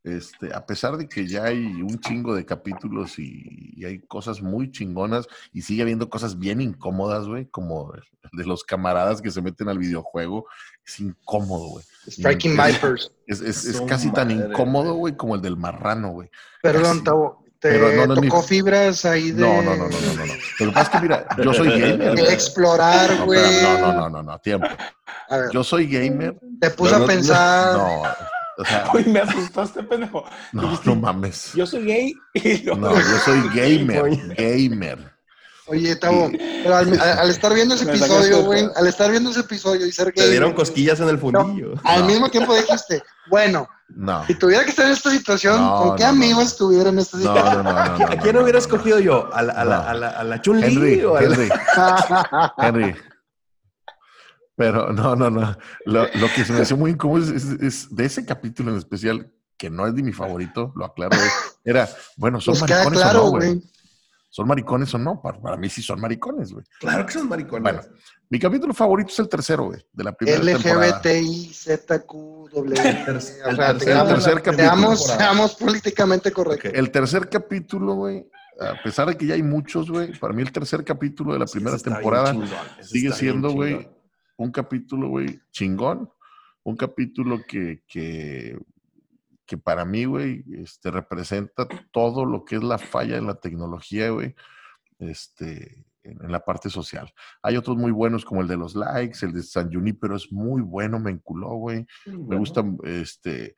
[0.04, 4.42] este, a pesar de que ya hay un chingo de capítulos y, y hay cosas
[4.42, 9.30] muy chingonas y sigue habiendo cosas bien incómodas, güey, como el de los camaradas que
[9.30, 10.46] se meten al videojuego,
[10.84, 11.84] es incómodo, güey.
[12.08, 13.12] Striking Vipers.
[13.26, 15.16] Es, es- casi tan incómodo, güey.
[15.16, 16.28] como el del marrano, güey.
[16.62, 17.04] Perdón.
[17.04, 17.42] Tavo.
[17.60, 20.26] ¿Te Pero no, no es mi- tocó fibras ahí de, No, no, no, no, no,
[20.26, 20.32] no.
[20.58, 22.14] Lo que pasa es que, mira, yo soy gamer.
[22.16, 23.40] de explorar, güey?
[23.62, 24.66] no, no, no, no, no, tiempo.
[25.28, 26.36] A ver, Yo soy gamer.
[26.60, 27.76] te puse a no, pensar.
[27.76, 28.02] No,
[28.58, 30.24] o sea, Uy, me asustaste, pendejo.
[30.52, 31.52] no, Dijiste, no mames.
[31.54, 35.12] Yo soy gay y luego- No, yo soy gamer, gamer.
[35.68, 36.28] Oye, Tavo,
[36.64, 40.22] pero al, estar viendo ese episodio, güey, al estar viendo ese episodio y ser Te
[40.22, 41.74] gay, dieron cosquillas en el fundillo.
[41.84, 42.06] al No.
[42.08, 44.26] mismo tiempo dijiste, bueno, No.
[44.26, 46.46] si tuviera que estar en esta situación, No, ¿con qué no, no, amigo no.
[46.46, 47.64] estuviera en esta No, situación?
[47.64, 49.30] no, no, no, no, ¿A quién no, hubiera no, escogido yo?
[49.32, 49.82] ¿A la, a la, No.
[49.88, 51.48] a la, a la Chun-Li Henry, o a la- Henry,
[52.58, 52.96] Henry.
[54.62, 55.56] Pero no, no, no.
[55.86, 58.78] Lo, lo que se me hace muy incómodo es, es- es de ese capítulo en
[58.78, 61.28] especial, que no es de mi favorito, lo aclaro, güey,
[61.64, 63.62] era, bueno, ¿son maricones claro, o no, güey?
[64.30, 65.20] ¿Son maricones o no?
[65.20, 66.64] Para, para mí sí son maricones, güey.
[66.80, 67.62] Claro que son maricones.
[67.62, 67.80] Bueno,
[68.30, 71.00] mi capítulo favorito es el tercero, güey, de la primera temporada.
[71.04, 72.12] LGBTI, ZQ,
[72.54, 72.74] W.
[72.74, 74.56] ter- o el sea, el tercer capítulo.
[74.56, 76.70] seamos, seamos políticamente correctos.
[76.74, 78.26] El tercer capítulo, güey,
[78.60, 81.46] a pesar de que ya hay muchos, güey, para mí el tercer capítulo de la
[81.46, 82.34] primera temporada
[82.80, 83.88] sigue siendo, güey.
[84.36, 86.10] Un capítulo, güey, chingón.
[86.64, 88.58] Un capítulo que, que,
[89.46, 94.10] que para mí, güey, este, representa todo lo que es la falla en la tecnología,
[94.10, 94.34] güey,
[94.98, 97.12] este, en, la parte social.
[97.42, 100.62] Hay otros muy buenos como el de los likes, el de San Junipero es muy
[100.62, 101.86] bueno, me enculó, güey.
[102.06, 103.56] Me gusta, este,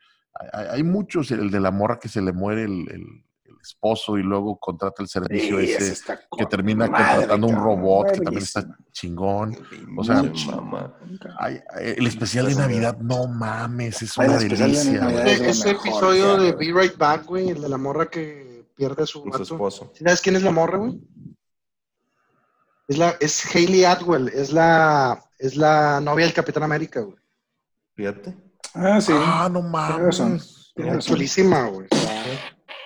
[0.52, 3.23] hay, hay muchos, el de la morra que se le muere el
[3.64, 8.42] esposo y luego contrata el servicio Sí, ese que termina contratando un robot que también
[8.42, 9.56] está chingón.
[9.96, 10.96] o sea, mamá.
[11.38, 15.88] Ay, ay, el especial de Navidad, no mames, es Ay, una de delicia, Ese mejor
[15.88, 19.42] episodio de Be Right Back, güey, el de la morra que pierde a su su
[19.42, 19.90] esposo.
[19.94, 21.00] ¿Sí ¿Sabes quién es la morra, güey?
[22.86, 27.16] Es, la, es Hayley Atwell, es la, es la novia del Capitán América, güey.
[27.94, 28.36] Fíjate.
[28.74, 29.12] Ah, sí.
[29.14, 30.72] Ah, no mames.
[31.00, 31.88] Chulísima, güey.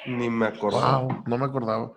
[0.08, 0.98] Ni me acordaba.
[1.02, 1.92] Wow, no me acordaba.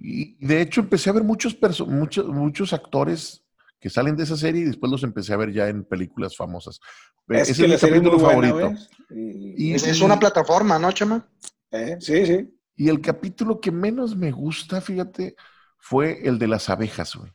[0.00, 3.44] Y de hecho empecé a ver muchos, perso- muchos, muchos actores
[3.80, 6.80] que salen de esa serie y después los empecé a ver ya en películas famosas.
[7.28, 8.70] Es Ese que la serie capítulo buena, favorito.
[9.10, 9.54] güey.
[9.56, 11.28] Y- Y- Es, es una plataforma, ¿no, Chema?
[11.70, 12.50] eh, Sí, sí.
[12.76, 15.36] Y el capítulo que menos me gusta, fíjate,
[15.78, 17.30] fue el de las abejas, güey.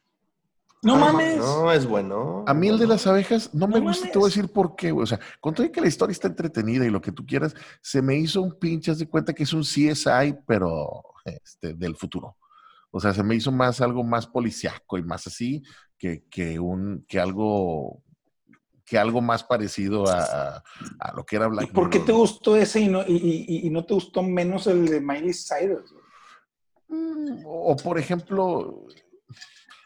[0.81, 1.37] No Ah, mames.
[1.37, 2.45] No, es bueno.
[2.47, 4.11] A mí el de las abejas no me gusta, mames.
[4.13, 5.03] te voy a decir por qué, güey.
[5.03, 7.53] O sea, con todo y que la historia está entretenida y lo que tú quieras,
[7.81, 11.95] se me hizo un pinche, haz de cuenta que es un CSI, pero este, del
[11.97, 12.37] futuro.
[12.91, 15.61] O sea, se me hizo más algo más policiaco y más así
[15.97, 18.01] que, que un, que algo,
[18.85, 20.63] que algo más parecido a, a-
[20.99, 23.69] a lo que era Black ¿Por qué te gustó ese y no, y, y- y
[23.69, 25.91] no te gustó menos el de Miley Cyrus?
[25.91, 26.03] güey?
[27.45, 28.85] O por ejemplo,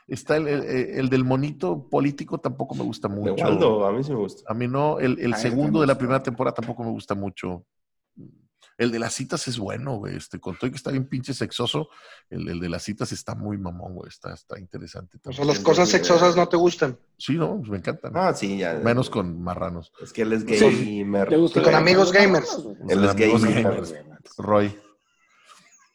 [0.08, 3.44] está el, el- el del monito político, tampoco me gusta De mucho.
[3.44, 4.44] Waldo, a mí sí me gusta.
[4.48, 7.66] A mí no, el, el mí segundo de la primera temporada tampoco me gusta mucho.
[8.76, 10.16] El de las citas es bueno, güey.
[10.16, 11.90] Este, con todo y que está bien pinche sexoso,
[12.32, 14.10] el, el de las citas está muy mamón, güey.
[14.10, 15.20] Está, está interesante.
[15.26, 16.98] O sea, las cosas sexosas no te gustan.
[17.16, 18.14] Sí, no, pues me encantan.
[18.16, 18.74] Ah, sí, ya.
[18.84, 19.92] Menos con marranos.
[20.02, 21.02] Es que él es gay Sí.
[21.02, 22.66] y con amigos gamers.
[22.90, 23.94] Él es gamers.
[24.40, 24.76] Roy,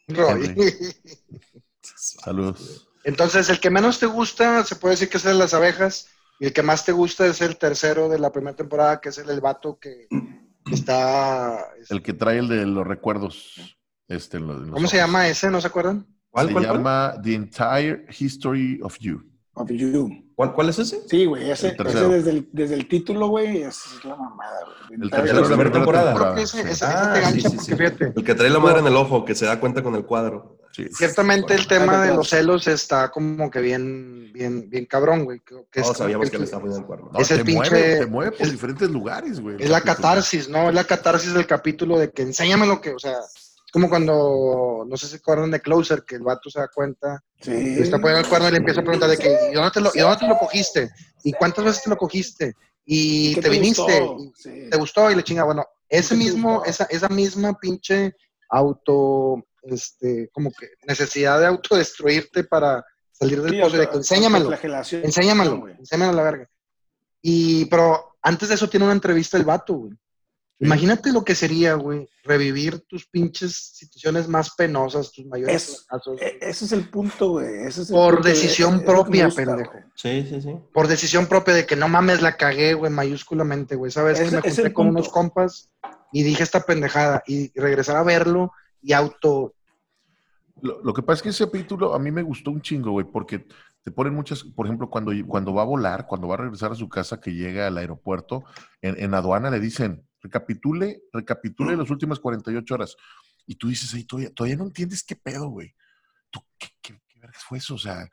[0.07, 0.55] Roy.
[1.83, 2.88] saludos.
[3.03, 6.07] Entonces, el que menos te gusta, se puede decir que es el de las abejas.
[6.39, 9.17] Y el que más te gusta es el tercero de la primera temporada, que es
[9.17, 10.07] el, el vato que
[10.71, 11.65] está...
[11.89, 13.77] El que trae el de los recuerdos.
[14.07, 15.49] Este, en los- en los ¿Cómo se llama ese?
[15.51, 16.05] ¿No se acuerdan?
[16.29, 16.77] ¿Cuál, se cuál, cuál?
[16.77, 19.23] llama The Entire History of You.
[19.53, 20.28] Of You.
[20.39, 21.01] ¿Cuál, cuál es ese?
[21.05, 25.01] Sí, güey, ese, El ese desde, el, desde el título, güey, es la mamada, güey.
[25.01, 26.13] El tercero de la primera temporada.
[26.13, 27.75] Creo que ese, ese- ese te sí, gancha sí, porque sí.
[27.75, 30.05] fíjate, El que trae la madre en el ojo, que se da cuenta con el
[30.05, 30.55] cuadro.
[30.71, 30.87] Sí.
[30.93, 35.41] ciertamente el tema de los celos está como que bien, bien, bien cabrón, güey.
[35.41, 37.09] Que como sabíamos que le estaba poniendo el cuerno.
[37.11, 39.57] No, Es el te, pinche- mueve, te mueve por es- diferentes lugares, güey.
[39.59, 40.69] Es la catarsis, ¿no?
[40.69, 43.17] Es la catarsis del capítulo de que enséñame lo que, o sea,
[43.71, 47.51] como cuando, no sé si acuerdan de Closer, que el vato se da cuenta, Sí.
[47.51, 49.81] le está poniendo el cuerno y le empieza a preguntar de que, ¿y dónde te
[49.81, 50.89] lo, ¿y dónde te lo cogiste?
[51.23, 52.55] ¿Y cuántas veces te lo cogiste?
[52.85, 53.81] ¿Y ¿Qué te, viniste?
[54.01, 54.17] gustó?
[54.23, 54.69] ¿Y Sí.
[54.69, 55.11] ¿Te gustó?
[55.11, 58.15] Y le chinga, bueno, ese ¿Qué te mismo, esa, esa misma pinche
[58.49, 64.51] auto, este, como que necesidad de autodestruirte para salir del pozo, que enséñamelo.
[64.53, 66.49] Enséñamelo, enséñamelo a la verga.
[67.21, 69.93] Y, pero antes de eso tiene una entrevista el vato, güey.
[70.61, 76.21] Imagínate lo que sería, güey, revivir tus pinches situaciones más penosas, tus mayores Es- fracasos,
[76.21, 77.47] E- Ese es el punto, güey.
[77.65, 79.71] ese es el Por punto, decisión Es- es propia, gusta, pendejo.
[79.71, 79.83] güey.
[79.95, 80.55] Sí, sí, sí.
[80.73, 83.89] por decisión propia de que no mames, la cagué, güey, mayúsculamente, güey.
[83.91, 84.99] Sabes Ese que me es junté con punto.
[84.99, 85.69] unos compas
[86.11, 89.53] y dije esta pendejada y regresar a verlo y auto.
[90.61, 93.05] Lo, lo que pasa es que ese capítulo a mí me gustó un chingo, güey,
[93.09, 93.45] porque
[93.81, 96.75] te ponen muchas, por ejemplo, cuando, cuando va a volar, cuando va a regresar a
[96.75, 98.43] su casa, que llega al aeropuerto,
[98.81, 102.95] en, en aduana le dicen, recapitule, recapitule las últimas 48 horas.
[103.45, 105.73] Y tú dices, ahí todavía, todavía no entiendes qué pedo, güey.
[106.29, 107.75] ¿Tú qué, qué, qué vergas fue eso?
[107.75, 108.07] O sea,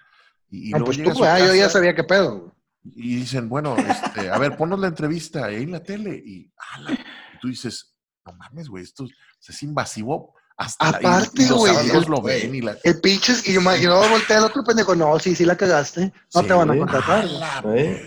[0.49, 2.41] y, y No, luego pues llega tú, a su güey, yo ya sabía qué pedo.
[2.41, 2.53] güey.
[2.85, 6.15] y dicen, bueno, este, a ver, ponnos la entrevista ahí en la tele.
[6.25, 9.07] Y, ala, y tú dices, no mames, güey, esto
[9.47, 10.35] es invasivo.
[10.59, 11.71] Hasta Aparte, güey,
[12.09, 14.97] lo ven y la, El pinches, y yo, me- y luego volteé al otro pendejo,
[14.97, 17.29] no, sí, sí la cagaste, no Sí, te van a contratar.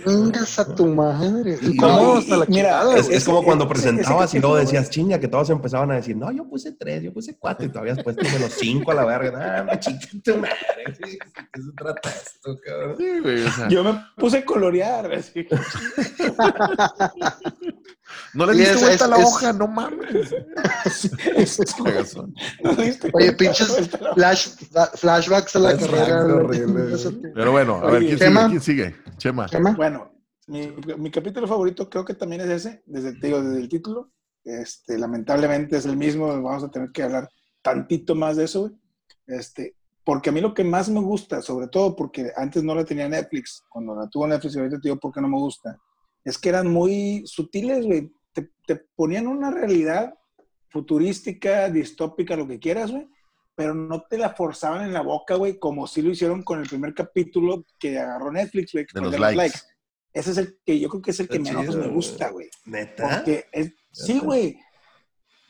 [0.04, 1.60] Vengas a tu madre.
[1.62, 4.56] Y cómo no, hasta la mira, Es, es como cuando ese- presentabas ese y luego
[4.56, 7.70] decías chinga, que todos empezaban a decir, no, yo puse tres, yo puse cuatro, y
[7.70, 9.68] tú habías puesto menos cinco a la verga.
[9.72, 10.56] Ah, chinga tu madre.
[10.88, 11.20] ¿De
[11.54, 12.96] qué se trata esto, cabrón?
[12.98, 15.14] Sí, güey, o sea, Yo me puse a colorear.
[15.14, 15.46] así.
[18.34, 20.36] no le diste es- vuelta a la es- hoja, no mames.
[21.84, 22.34] Cagazón.
[22.64, 24.50] No diste Oye, pinches flash,
[24.96, 26.26] flashbacks a la carrera.
[27.34, 28.42] Pero bueno, a ver, ¿quién Chema.
[28.42, 28.50] sigue?
[28.50, 28.96] ¿Quién sigue?
[29.18, 29.46] Chema.
[29.48, 29.72] Chema.
[29.76, 30.12] Bueno,
[30.48, 34.12] mi, mi capítulo favorito creo que también es ese, desde, te digo, desde el título.
[34.44, 37.30] Este, lamentablemente es el mismo, vamos a tener que hablar
[37.62, 38.72] tantito más de eso.
[39.28, 42.84] Este, porque a mí lo que más me gusta, sobre todo porque antes no la
[42.86, 45.78] tenía Netflix, cuando la tuvo Netflix, ahorita te digo por qué no me gusta,
[46.24, 48.12] es que eran muy sutiles, güey.
[48.34, 50.14] Te, te ponían una realidad
[50.70, 53.08] futurística, distópica, lo que quieras, güey,
[53.56, 56.68] pero no te la forzaban en la boca, güey, como sí lo hicieron con el
[56.70, 59.60] primer capítulo que agarró Netflix, güey, De los el likes.
[60.14, 62.50] Ese es el que yo creo que es el que menos me gusta, güey.
[62.66, 63.18] ¿Neta?
[63.18, 64.58] Porque es, sí, güey.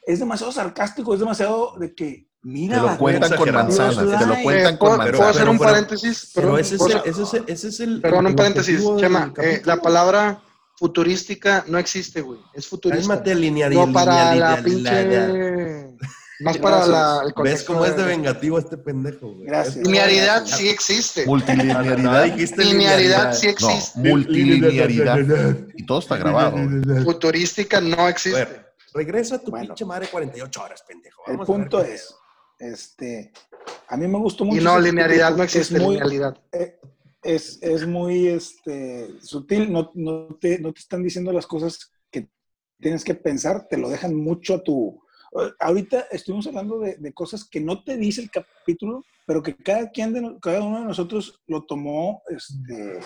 [0.06, 4.36] Es demasiado sarcástico, es demasiado de que, mira, Te lo cuentan con manzanas, te lo
[4.42, 6.32] cuentan Eh, con ¿Puedo, Pero- puedo hacer un paréntesis?
[6.34, 8.02] Pero Perdón, ese es, ¿puedo el, ese es el-.
[8.02, 8.84] Perdón, un paréntesis.
[8.98, 10.42] Chema, eh, la palabra
[10.80, 12.40] futurística no existe, güey.
[12.54, 13.08] Es futurista.
[13.10, 15.04] Cálmate, lineal, No para la pinche...
[15.04, 15.98] lineal.
[16.42, 19.46] Más para la, el ¿Ves cómo es de vengativo este pendejo, güey?
[19.48, 19.76] Gracias.
[19.86, 21.26] Linearidad sí existe.
[21.26, 21.98] Multilinearidad.
[21.98, 24.00] No, dijiste Linearidad sí No, existe.
[24.00, 25.58] multilinearidad.
[25.76, 26.52] Y todo está grabado.
[26.54, 27.04] güey.
[27.04, 28.40] Futurística no A existe.
[28.40, 29.68] ver, regresa a tu Bueno.
[29.68, 31.24] pinche madre 48 horas, pendejo.
[31.28, 32.16] El Vamos punto es,
[32.58, 33.34] este,
[33.90, 34.62] a mí me gustó mucho.
[34.62, 36.38] Y no, linearidad no existe, Es muy, linealidad.
[36.54, 36.80] eh,
[37.36, 39.90] es, es muy este, sutil, no,
[40.40, 42.28] te, no te están diciendo las cosas que
[42.80, 45.00] tienes que pensar, te lo dejan mucho a tu...
[45.60, 50.12] Ahorita estuvimos hablando de, cosas que no te dice el capítulo, pero que cada, quien
[50.12, 53.00] de, cada uno de nosotros lo tomó este,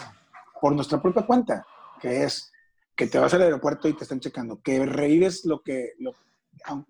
[0.62, 1.65] por nuestra propia cuenta,
[1.99, 2.49] que es
[2.95, 5.95] que te vas al aeropuerto y te están checando, que revives lo que,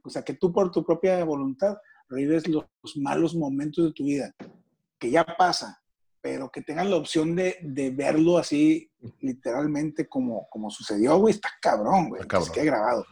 [0.04, 1.78] o sea, que tú por tu propia voluntad
[2.10, 4.36] revives los, los malos momentos de tu vida,
[5.00, 5.83] que ya pasa,
[6.24, 11.50] pero que tengas la opción de, de verlo así literalmente como, como sucedió, güey, está
[11.62, 13.06] cabrón, güey, Está que se grabado.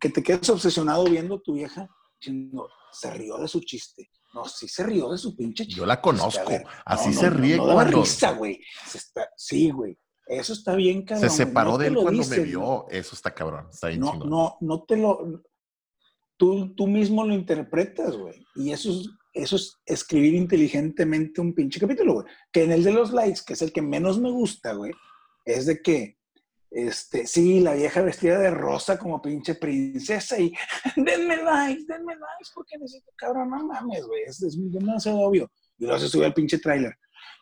[0.00, 1.86] Que te quedes obsesionado viendo a tu vieja
[2.18, 4.10] diciendo, se rió de su chiste.
[4.32, 5.78] No, sí se rió de su pinche chiste.
[5.78, 6.48] Yo la conozco.
[6.48, 8.58] Ver, Así no, se ríe no, cuando risa, güey.
[8.86, 9.98] Se está- Sí, güey.
[10.26, 11.26] Eso está bien, se cabrón.
[11.28, 11.36] güey.
[11.36, 12.86] separó de él cuando me dicen, vio.
[12.88, 13.66] Eso está cabrón.
[13.70, 14.30] Está bien No, chingón.
[14.30, 15.42] no, no te lo.
[16.38, 18.46] Tú, tú mismo lo interpretas, güey.
[18.54, 19.08] Y eso es,
[19.42, 22.26] eso es escribir inteligentemente un pinche capítulo, güey.
[22.52, 24.92] Que en el de los likes, que es el que menos me gusta, güey,
[25.44, 26.18] es de que,
[26.70, 30.52] este, sí, la vieja vestida de rosa como pinche princesa y
[30.96, 34.22] denme likes, denme likes, porque necesito, cabrón, no mames, güey.
[34.26, 35.50] Es, es demasiado obvio.
[35.78, 36.94] Y luego se sube el pinche tráiler.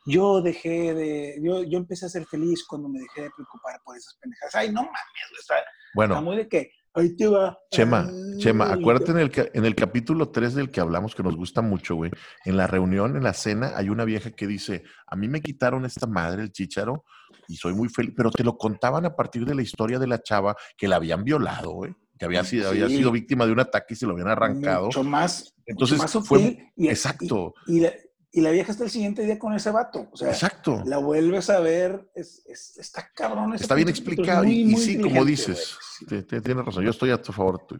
[0.04, 3.96] yo dejé de, yo, yo empecé a ser feliz cuando me dejé de preocupar por
[3.96, 4.54] esas pendejadas.
[4.54, 7.58] Ay, no mames, güey, está, está Bueno, muy de que, ahí te va.
[7.70, 11.36] Chema, Ay, Chema, acuérdate en el, en el capítulo 3 del que hablamos, que nos
[11.36, 12.10] gusta mucho, güey.
[12.44, 15.84] En la reunión, en la cena, hay una vieja que dice, a mí me quitaron
[15.84, 17.04] esta madre, el chícharo,
[17.48, 20.22] y soy muy feliz, pero te lo contaban a partir de la historia de la
[20.22, 21.94] chava que la habían violado, güey.
[22.18, 22.96] Que había sido, había Sí.
[22.96, 24.86] sido víctima de un ataque y se lo habían arrancado.
[24.86, 27.52] Mucho más, Entonces, mucho más fue- y- exacto.
[27.66, 27.92] Y, y la,
[28.36, 30.08] y la vieja está el siguiente día con ese vato.
[30.12, 30.82] O sea, Exacto.
[30.84, 33.54] la vuelves a ver, es, es- está cabrón.
[33.54, 34.44] ese Está bien explicado.
[34.44, 36.84] es y, muy, y muy sí, como dices, te- tienes razón.
[36.84, 37.78] Yo estoy a tu favor, tú.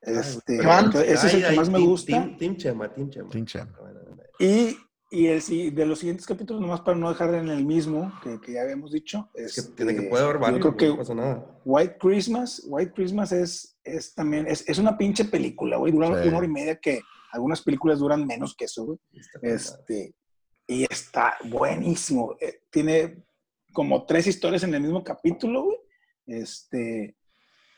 [0.00, 2.12] Este, entonces, ese es el Ay, que ay, más me team- gusta.
[2.12, 3.28] Team, team Chema, Team Chema.
[3.30, 3.68] Team Chema.
[4.38, 4.76] Y,
[5.10, 8.52] y el, de los siguientes capítulos, nomás para no dejar en el mismo que, que
[8.52, 9.28] ya habíamos dicho.
[9.34, 11.60] Es que este, tiene que puede yo varios, creo que no pasa nada.
[11.64, 15.92] White Christmas, White Christmas es, es también, es, es una pinche película, güey.
[15.92, 16.28] Dura Sí.
[16.28, 18.98] una hora y media que algunas películas duran menos que eso, güey.
[19.42, 20.14] Este,
[20.66, 22.36] y está buenísimo.
[22.40, 23.24] Eh, tiene
[23.72, 25.78] como tres historias en el mismo capítulo, güey.
[26.26, 27.16] Este,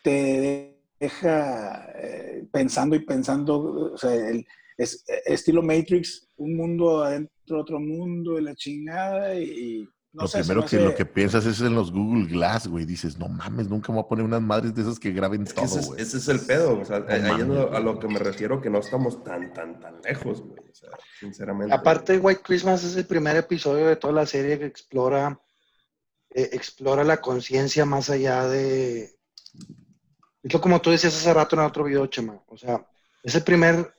[0.03, 4.45] te deja eh, pensando y pensando, o sea, el,
[4.77, 10.23] es, eh, estilo Matrix, un mundo adentro de otro mundo, de la chingada, y no
[10.23, 12.85] lo sé, primero me que hace- lo que piensas es en los Google Glass, güey.
[12.85, 15.51] Dices, no mames, nunca me voy a poner unas madres de esas que graben Es
[15.51, 16.01] que todo, ese, es, güey.
[16.03, 18.71] ese es el pedo, o sea, ahí es lo- a lo que me refiero, que
[18.71, 21.75] no estamos tan, tan, tan lejos, güey, o sea, sinceramente.
[21.75, 25.41] Aparte, White Christmas es el primer episodio de toda la serie que explora,
[26.31, 29.17] eh, explora la conciencia más allá de...
[30.43, 32.43] Es lo como tú decías hace rato en otro video, Chema.
[32.49, 32.87] O sea,
[33.23, 33.93] es el primer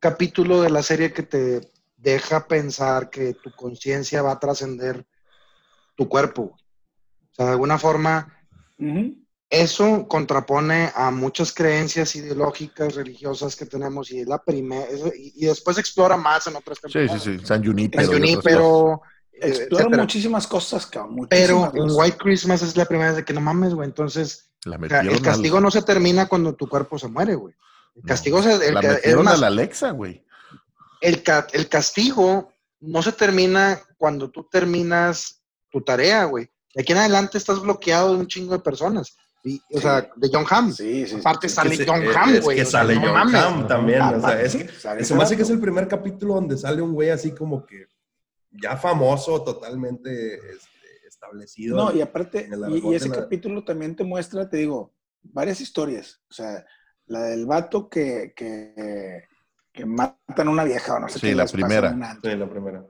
[0.00, 5.04] capítulo de la serie que te deja pensar que tu conciencia va a trascender
[5.98, 6.42] tu cuerpo.
[6.44, 6.54] güey.
[6.54, 8.32] O sea, de alguna forma,
[8.78, 9.16] Ujú.
[9.50, 15.46] eso contrapone a muchas creencias ideológicas, religiosas que tenemos y es la primera, y, y
[15.46, 17.22] después explora más en otras Sí, sí, temporadas.
[17.24, 17.38] sí.
[17.44, 18.04] San Junipero.
[18.04, 18.12] San.
[18.14, 20.02] Junípero, eh, Explora etcétera.
[20.02, 21.26] muchísimas cosas, cabrón.
[21.28, 21.98] Pero muchísimas en cosas.
[21.98, 23.88] White Christmas es la primera vez de que no mames, güey.
[23.88, 27.08] Entonces, La o sea, metieron, el castigo al- no se termina cuando tu cuerpo se
[27.08, 27.54] muere, güey.
[27.96, 30.24] El no, castigo se, el, la es más, a la Alexa, güey.
[31.00, 35.37] el, el castigo no se termina cuando tú terminas
[35.78, 36.50] tu tarea, güey.
[36.74, 39.16] De aquí en adelante estás bloqueado de un chingo de personas.
[39.44, 39.80] Y, o Sí.
[39.82, 40.72] sea, de John Hamm.
[40.72, 41.16] Sí, sí.
[41.20, 42.56] Aparte Es sale que John Hamm, es güey.
[42.58, 43.34] que sale no John.
[43.34, 44.68] Hamm también, o sea, es que
[45.04, 47.86] se me hace que es el primer capítulo donde sale un güey así como que
[48.50, 51.76] ya famoso, totalmente este, establecido.
[51.76, 56.20] No, y aparte, y, y ese la- capítulo también te muestra, te digo, varias historias.
[56.30, 56.64] O sea,
[57.06, 59.24] la del vato que, que,
[59.72, 62.18] que matan a una vieja o no sé Sí, qué la pasa primera.
[62.22, 62.84] Sí, la primera.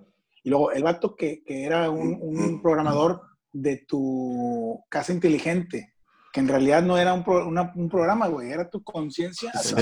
[0.48, 3.20] Y luego el vato que, que era un, un programador
[3.52, 5.92] de tu casa inteligente,
[6.32, 9.74] que en realidad no era un, pro- una- un programa, güey, era tu conciencia Sí.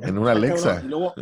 [0.00, 0.80] En una Alexa.
[0.84, 1.12] Y luego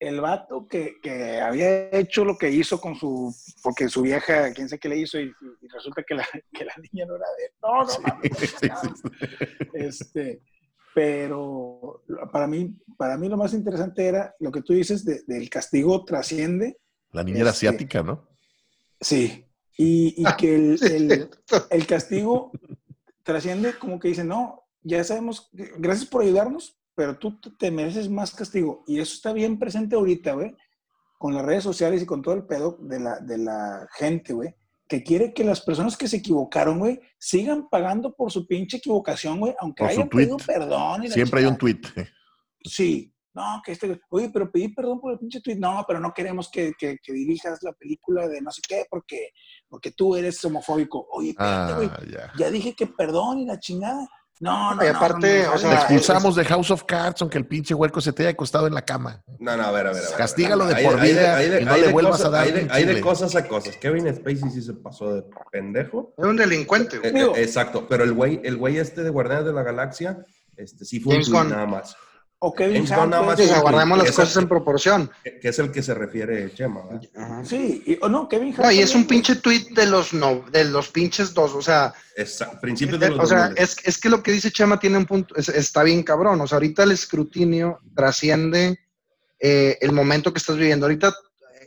[0.00, 3.30] el vato que, que había hecho lo que hizo con su,
[3.62, 5.24] porque su vieja, quién sé qué le hizo, y,
[5.60, 7.52] y resulta que la, que la niña no era de él.
[7.62, 8.38] No, no, Sí, mames,
[9.02, 9.68] sí.
[9.74, 10.40] Este,
[10.94, 15.50] pero para mí, para mí lo más interesante era lo que tú dices de- del
[15.50, 16.78] castigo trasciende,
[17.12, 18.28] La niña era Este- asiática, ¿no?
[19.00, 19.44] sí,
[19.76, 21.30] y, y que el, el-
[21.70, 22.50] el castigo
[23.22, 28.34] trasciende como que dice, no, ya sabemos, gracias por ayudarnos, pero tú te- mereces más
[28.34, 28.82] castigo.
[28.86, 30.56] Y eso está bien presente ahorita, güey,
[31.18, 34.54] con las redes sociales y con todo el pedo de la, de la gente, güey,
[34.88, 39.38] que quiere que las personas que se equivocaron, güey, sigan pagando por su pinche equivocación,
[39.38, 41.04] güey, aunque Por hayan pedido perdón.
[41.04, 41.80] y la Siempre hay un tweet.
[42.64, 45.56] Sí, no, que este, oye, pero pedí perdón por el pinche tweet.
[45.56, 49.30] No, pero no queremos que, que- que dirijas la película de no sé qué, porque,
[49.68, 51.06] porque tú eres homofóbico.
[51.12, 52.32] Oye, espérate, güey, Ah, ya.
[52.38, 54.08] ya dije que perdón y la chingada.
[54.40, 57.38] No, no, Y no, aparte, no, no, o sea, expulsamos de House of Cards, aunque
[57.38, 59.20] el pinche huerco se te haya acostado en la cama.
[59.40, 60.04] No, no, a ver, a ver.
[60.04, 62.30] a ver, Castígalo de Hay- por hay vida hay y no le vuelvas cosas- a
[62.30, 63.76] dar Hay de, hay de cosas a cosas.
[63.78, 66.14] Kevin Spacey sí se pasó de pendejo.
[66.16, 67.16] Es un delincuente, güey.
[67.16, 70.24] Eh, eh, exacto, pero el güey, el güey este de Guardianes de la Galaxia,
[70.56, 71.96] este sí fue James un nada más.
[72.40, 75.10] O Kevin más Sí, guardemos las cosas el- en proporción.
[75.24, 77.02] Que, que es el que se refiere Chema, ¿verdad?
[77.16, 77.44] Ajá.
[77.44, 78.64] Sí, y, o no, Kevin Hart.
[78.64, 81.92] No, y es un pinche tweet de los no, de los pinches dos, o sea,
[82.60, 83.62] principios de Eh, los o sea, 2000.
[83.64, 86.40] es, es que lo que dice Chema tiene un punto, es- está bien cabrón.
[86.40, 88.78] O sea, ahorita el escrutinio trasciende
[89.40, 90.86] eh, el momento que estás viviendo.
[90.86, 91.12] Ahorita,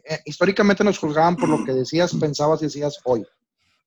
[0.06, 3.26] eh, históricamente nos juzgaban por lo que decías, pensabas y decías hoy.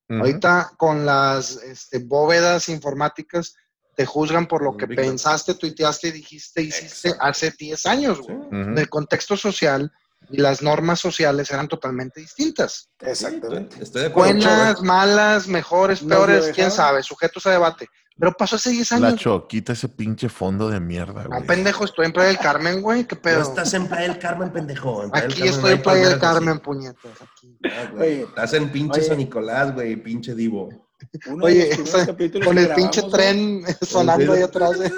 [0.09, 0.18] Ujú.
[0.20, 3.57] Ahorita con las este, bóvedas informáticas
[3.97, 7.24] te juzgan por lo que pensaste, tuiteaste, dijiste, hiciste Exacto.
[7.26, 8.18] hace 10 años.
[8.26, 8.32] Sí.
[8.32, 8.78] güey.
[8.78, 9.92] El contexto social
[10.30, 12.88] y las normas sociales eran totalmente distintas.
[13.01, 13.82] Exactamente.
[13.82, 14.32] Estoy de acuerdo.
[14.32, 17.86] Buenas, malas, mejores, peores, quién sabe, sujetos a debate.
[18.16, 19.11] Pero pasó hace 10 años.
[19.11, 21.47] Lacho, quita ese pinche fondo de mierda, No, güey.
[21.49, 23.05] pendejo, estoy en Playa del Carmen, güey.
[23.09, 23.42] ¿Qué No pedo?
[23.42, 25.03] estás en Playa del Carmen, pendejo.
[25.03, 26.18] En Playa del Aquí Carmen estoy en Playa del.
[26.20, 27.11] Carmen, puñetas.
[27.20, 27.59] Aquí.
[27.64, 28.12] Ah, güey.
[28.12, 29.09] Oye, Estás en pinche oye.
[29.09, 30.84] San Nicolás, güey, pinche divo.
[31.29, 34.81] Uno de Oye, los primeros esa- capítulos con el pinche güey, tren sonando ahí atrás.
[34.81, 34.91] eh.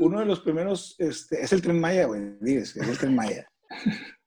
[0.00, 3.46] Uno de los primeros, este, es el tren Maya, güey, dices, es el tren Maya.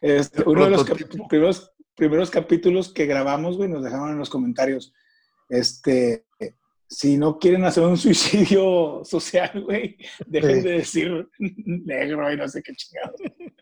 [0.00, 0.84] Este, uno de los
[1.28, 4.92] primeros, primeros capítulos que grabamos, güey, nos dejaron en los comentarios,
[5.48, 6.24] este,
[6.88, 10.68] si no quieren hacer un suicidio social, güey, dejen Sí.
[10.68, 13.14] de decir negro y no sé qué chingado.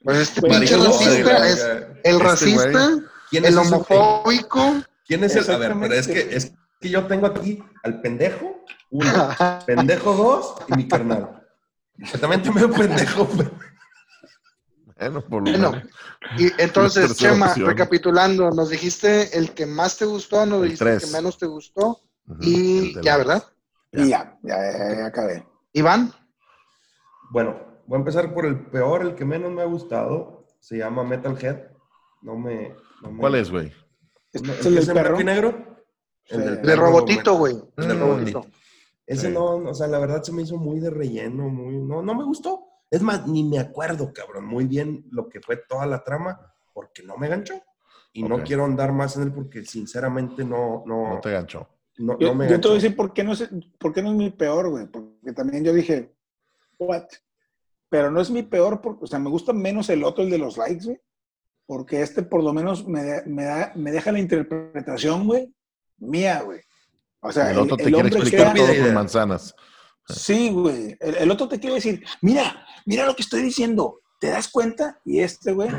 [0.02, 2.90] Pues este pinche no, racista es el Este racista,
[3.30, 4.74] ¿Quién el homofóbico.
[5.06, 5.50] ¿Quién es el?
[5.50, 9.10] A ver, pero es que, es que yo tengo aquí al pendejo, uno,
[9.66, 11.42] pendejo dos y mi carnal.
[12.10, 13.28] Que también te veo pendejo,
[14.96, 15.88] Bueno, por lo Bueno, menos.
[16.38, 17.66] y entonces, Chema, opción.
[17.68, 21.46] recapitulando, nos dijiste el que más te gustó, nos El dijiste el que menos te
[21.46, 22.00] gustó
[22.40, 23.42] y ya, ¿verdad?
[23.92, 25.46] Y ya, ya, ya, ya acabé.
[25.72, 26.12] Iván,
[27.30, 30.46] Bueno, voy a empezar por el peor, el que menos me ha gustado.
[30.60, 31.70] Se llama Metalhead.
[32.22, 32.74] No me.
[33.02, 33.72] no me- ¿Cuál es, güey?
[34.34, 35.18] ¿Este ¿El es el es del en perro?
[35.22, 35.76] negro?
[36.30, 37.56] Del el de perro Robotito, güey.
[37.76, 37.98] El de Mm.
[38.00, 38.46] Robotito.
[39.06, 39.32] Ese Sí.
[39.34, 42.24] no, o sea, la verdad se me hizo muy de relleno, muy, no, no me
[42.24, 42.66] gustó.
[42.90, 46.38] Es más, ni me acuerdo, cabrón, muy bien lo que fue toda la trama,
[46.72, 47.54] porque no me ganchó.
[48.12, 51.68] Y no quiero andar más en él porque sinceramente no, no, No te ganchó.
[51.98, 54.02] no, Yo, no me yo te voy a decir por qué no, es, por qué
[54.02, 54.86] no es mi peor, güey.
[54.86, 56.14] Porque también yo dije,
[56.78, 57.06] what?
[57.88, 60.38] Pero no es mi peor, porque, o sea, me gusta menos el otro, el de
[60.38, 61.00] los likes, güey.
[61.66, 65.52] Porque este por lo menos me, da- me, da, me deja la interpretación, güey,
[65.98, 66.60] mía, güey.
[67.20, 69.54] O sea, el otro te el quiere explicar crea- todo con manzanas.
[70.06, 70.96] Sí, güey.
[71.00, 74.00] El, el otro te quiere decir, mira, mira lo que estoy diciendo.
[74.20, 75.00] ¿Te das cuenta?
[75.06, 75.70] Y este, güey,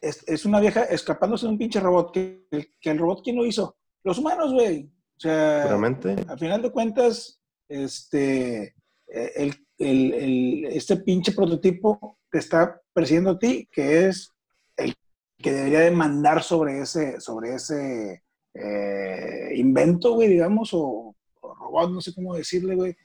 [0.00, 2.12] es, es una vieja escapándose de un pinche robot.
[2.14, 2.46] Que,
[2.80, 3.76] que el robot, ¿quién lo hizo?
[4.02, 4.90] Los humanos, güey.
[5.16, 6.16] O sea, Seguramente.
[6.28, 7.38] a final de cuentas,
[7.68, 8.74] este,
[9.06, 14.32] el, el- el- este pinche prototipo te está persiguiendo a ti, que es
[14.76, 14.94] el
[15.38, 18.22] que debería de mandar sobre ese, sobre ese
[18.54, 22.96] eh, invento, güey, digamos, o, o robot, no sé cómo decirle, güey.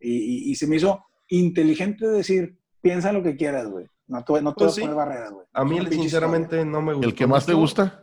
[0.00, 0.12] Y,
[0.48, 3.86] y- y se me hizo inteligente decir, piensa lo que quieras, güey.
[4.06, 4.80] No te, no te Pues vas sí.
[4.80, 5.46] a poner barreras, güey.
[5.52, 7.08] A mí, sinceramente, no me gustó.
[7.08, 8.02] ¿El que más te gusta?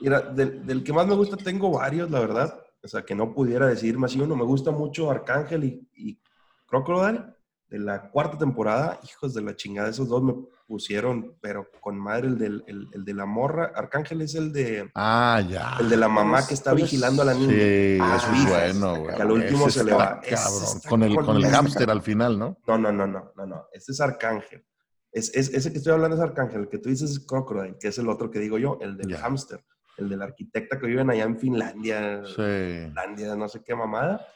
[0.00, 2.60] Mira, del, del que más me gusta tengo varios, la verdad.
[2.82, 4.36] O sea, que no pudiera decir más y uno.
[4.36, 6.18] Me gusta mucho Arcángel y, y
[6.66, 7.20] Crocodile
[7.68, 9.00] de la cuarta temporada.
[9.04, 10.34] Hijos de la chingada, esos dos me
[10.66, 13.72] pusieron, pero con madre el, del, el, el de la morra.
[13.74, 15.76] Arcángel es el de, Ah, ya.
[15.80, 17.52] el de la mamá que está vigilando a la niña.
[17.52, 19.16] Sí, a eso su es hija, bueno, güey.
[19.16, 20.20] que al último Ese se le va.
[20.20, 20.62] Cabrón.
[20.76, 22.58] está Con el, con el hámster al final, ¿no?
[22.66, 23.66] No, no, no, no, no, no.
[23.72, 24.64] Este es Arcángel.
[25.12, 26.62] Es, es- ese que estoy hablando es Arcángel.
[26.62, 29.08] El que tú dices es Crocodile, que es el otro que digo yo, el del
[29.08, 29.18] Ya.
[29.18, 29.64] hámster.
[29.96, 32.22] El del arquitecta que viven allá en Finlandia.
[32.26, 32.42] Sí.
[32.86, 34.26] Finlandia, no sé qué mamada.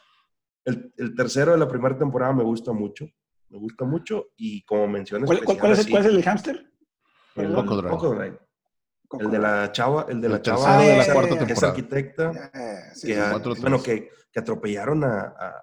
[0.65, 3.05] El, el tercero de la primera temporada me gusta mucho.
[3.51, 4.29] Me gusta mucho.
[4.37, 5.27] Y como mencionas.
[5.27, 6.71] ¿Cuál, cuál- cuál es, el- cuál es el hámster?
[7.35, 7.53] El?
[7.53, 8.39] Crocodile.
[9.19, 11.67] El de la chava, el de la El chava de la cuarta que es temporada.
[11.73, 12.31] arquitecta.
[12.53, 15.61] Eh, sí, que, a- bueno, que, que atropellaron a, a-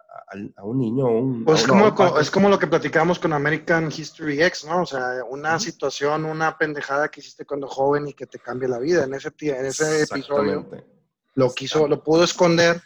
[0.64, 1.06] un niño.
[1.06, 4.82] Un, Pues a es como, es como lo que platicamos con American History X, ¿no?
[4.82, 8.78] O sea, una situación, una pendejada que hiciste cuando joven y que te cambia la
[8.78, 9.04] vida.
[9.04, 10.84] En ese, en ese episodio Exactamente.
[11.36, 12.82] lo quiso, lo pudo esconder,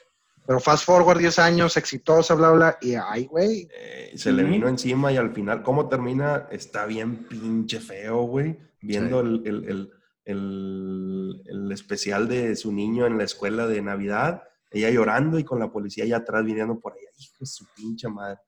[0.52, 3.66] pero fast forward 10 años, exitosa, bla, bla, y ay, güey.
[3.74, 6.46] Eh, se le vino encima y al final, ¿cómo termina?
[6.50, 8.58] Está bien pinche feo, güey.
[8.82, 9.26] Viendo Sí.
[9.28, 9.92] el, el- el-
[10.26, 15.58] el- el especial de su niño en la escuela de Navidad, ella llorando y con
[15.58, 17.08] la policía allá atrás viniendo por allá.
[17.16, 18.38] Hijo de su pinche madre.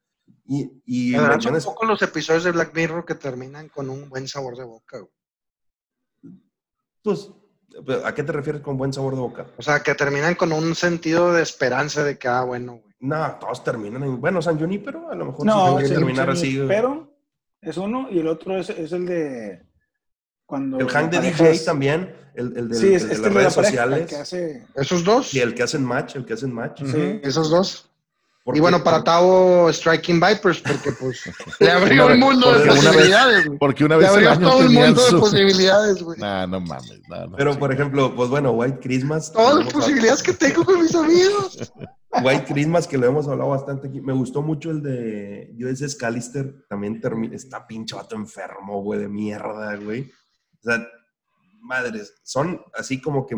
[0.46, 3.88] Y, y La verdad, son mencionas- pocos los episodios de Black Mirror que terminan con
[3.88, 6.34] un buen sabor de boca, güey.
[7.02, 7.30] pues,
[8.04, 9.46] ¿a qué te refieres con buen sabor de boca?
[9.56, 12.94] O sea, que terminan con un sentido de esperanza de que, ah, bueno, güey.
[13.00, 14.20] No, todos terminan en.
[14.20, 16.64] Bueno, San Junipero, a lo mejor No, sí tiene que sí, terminar sí, así.
[16.68, 17.12] Pero
[17.60, 19.62] es uno y el otro es, es el de
[20.46, 23.18] cuando El hang de parejas- DJ también, el, el del- Sí, es, el de es
[23.18, 24.08] las el de la redes pareja, el sociales.
[24.10, 25.34] que hace Esos dos.
[25.34, 26.82] Y el que hacen match, el que hacen match.
[26.84, 27.20] Sí.
[27.22, 27.90] Esos dos.
[28.44, 31.22] Porque- Y bueno, para Tavo, Striking Vipers, porque pues
[31.60, 33.58] le abrió el vez- mundo de porque una vez- posibilidades, güey.
[33.58, 36.20] Porque una Le vez al abrió año todo el mundo de posibilidades, güey.
[36.20, 37.00] Nah, no mames.
[37.08, 37.58] nah, no, Pero, sí.
[37.58, 39.32] por ejemplo, pues bueno, White Christmas.
[39.32, 41.72] Todas las posibilidades que tengo con mis amigos.
[42.22, 44.00] White Christmas, que lo hemos hablado bastante aquí.
[44.00, 46.66] Me gustó mucho el de USS Callister.
[46.68, 50.02] También termina, está pinche vato enfermo, güey, de mierda, güey.
[50.60, 50.86] O sea,
[51.60, 53.34] madres, son así como que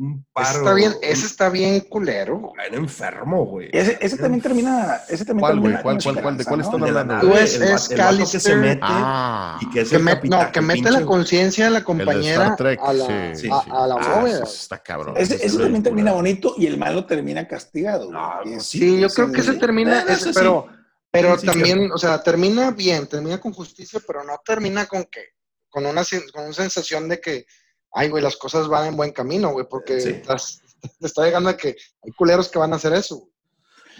[0.00, 0.58] un Ese paro.
[0.58, 2.36] está bien, ese está bien culero.
[2.38, 3.68] un enfermo, güey.
[3.72, 5.00] Ese, ese también termina.
[5.08, 5.72] Ese también ¿Cuál, güey?
[5.74, 6.36] termina ¿Cuál, cuál, cuál?
[6.38, 7.20] ¿De cuál están hablando?
[7.20, 8.56] Tú es- es el vato que se Callister.
[8.56, 10.46] mete Ah, y que es Que el capitán.
[10.46, 13.06] no, que mete pinche- la conciencia de la el de compañera Star Trek, a la,
[13.06, 13.70] sí, sí, a, sí.
[13.72, 14.44] a la Ah, bóveda.
[14.44, 15.14] está cabrón.
[15.18, 16.16] Ese, también termina culero.
[16.16, 18.10] bonito y el malo termina castigado.
[18.10, 20.30] No, Sí, yo creo que termina, ese- sí.
[20.34, 20.66] pero,
[21.10, 25.20] pero también, o sea, termina bien, termina con justicia, pero no termina con que,
[25.68, 27.44] con una, con una sensación de que,
[27.92, 30.08] ay, güey, las cosas van en buen camino, güey, porque Sí.
[30.10, 30.60] estás-
[31.00, 31.68] te está llegando a que
[32.02, 33.16] hay culeros que van a hacer eso.
[33.18, 33.30] güey.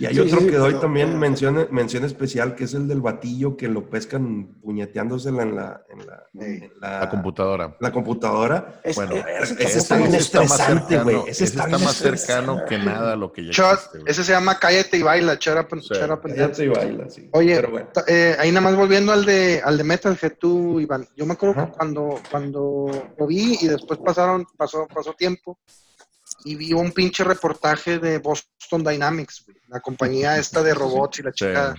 [0.01, 2.73] Y hay Sí, otro sí, que doy pero- también pero- mención, mención especial, que es
[2.73, 7.77] el del batillo que lo pescan puñeteándosela en la, en la, en la, La computadora.
[7.81, 8.81] la computadora.
[8.83, 11.17] Es- Bueno, eh, ese ese está bien es- está más estresante, cercano, güey.
[11.31, 14.97] ese Ese está, más cercano que nada lo que ya existe, ese se llama Cállate
[14.97, 15.89] y baila, shut up and, Sí.
[15.95, 16.63] shut up and Ya dance.
[16.63, 17.29] te baila, sí.
[17.33, 17.89] Oye, Pero bueno.
[18.07, 21.07] eh, ahí nada más volviendo al de, al de Metalhead, tú, Iván.
[21.15, 21.71] Yo me acuerdo Ajá.
[21.73, 22.87] que cuando, cuando
[23.19, 25.59] lo vi y después pasaron, pasó, pasó tiempo
[26.45, 31.23] y vi un pinche reportaje de Boston Dynamics, güey, la compañía esta de robots y
[31.23, 31.37] la Sí.
[31.47, 31.77] chica.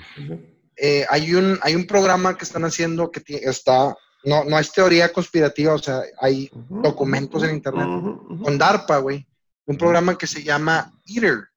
[0.75, 5.11] Eh, hay, un, hay un programa que están haciendo que está, no, no es teoría
[5.11, 7.87] conspirativa, o sea, hay Ujú, documentos en internet.
[7.87, 8.43] ujú, ujú.
[8.43, 9.27] con DARPA, güey.
[9.65, 11.47] Un programa que se llama ITER.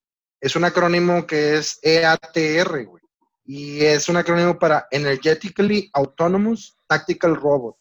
[0.40, 3.02] Es un acrónimo que es EATR, güey.
[3.46, 7.78] Y es un acrónimo para Energetically Autonomous Tactical Robots.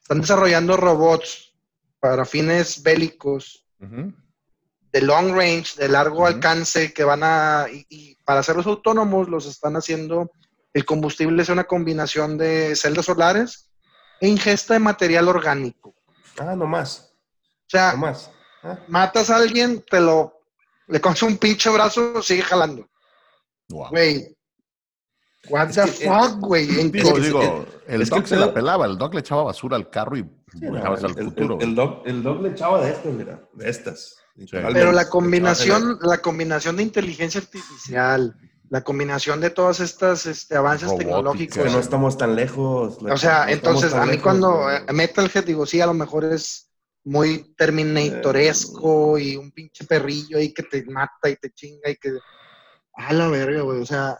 [0.00, 1.52] Están desarrollando robots
[2.00, 3.64] para fines bélicos.
[4.96, 9.44] De long range, de largo alcance, que van a, y, y para hacerlos autónomos, los
[9.44, 10.30] están haciendo,
[10.72, 13.68] el combustible es una combinación de celdas solares
[14.22, 15.94] e ingesta de material orgánico.
[16.38, 17.12] Ah, no más.
[17.66, 18.30] O sea, No más.
[18.62, 20.40] Ah, matas a alguien, te lo,
[20.86, 22.88] le coges un pinche brazo, sigue jalando.
[23.68, 24.34] Güey.
[25.48, 26.80] What Es the que, eh, fuck, güey.
[26.80, 29.90] ¿En es Digo, el es Doc se la pelaba, el Doc le echaba basura al
[29.90, 31.58] carro y sí, no, al el, futuro.
[31.60, 34.16] el doc, el doc le echaba de estas, mira, de estas.
[34.50, 38.36] Pero la combinación, la combinación de inteligencia artificial,
[38.68, 41.08] la combinación de todos estos este, avances Robótica.
[41.08, 41.58] tecnológicos.
[41.58, 42.98] Que no estamos tan lejos.
[43.00, 46.24] o sea, no entonces a mí lejos, cuando eh, Metalhead digo, sí, a lo mejor
[46.24, 46.70] es
[47.04, 52.18] muy terminatoresco y un pinche perrillo ahí que te mata y te chinga y que...
[52.98, 53.80] A la verga, güey.
[53.82, 54.18] O sea,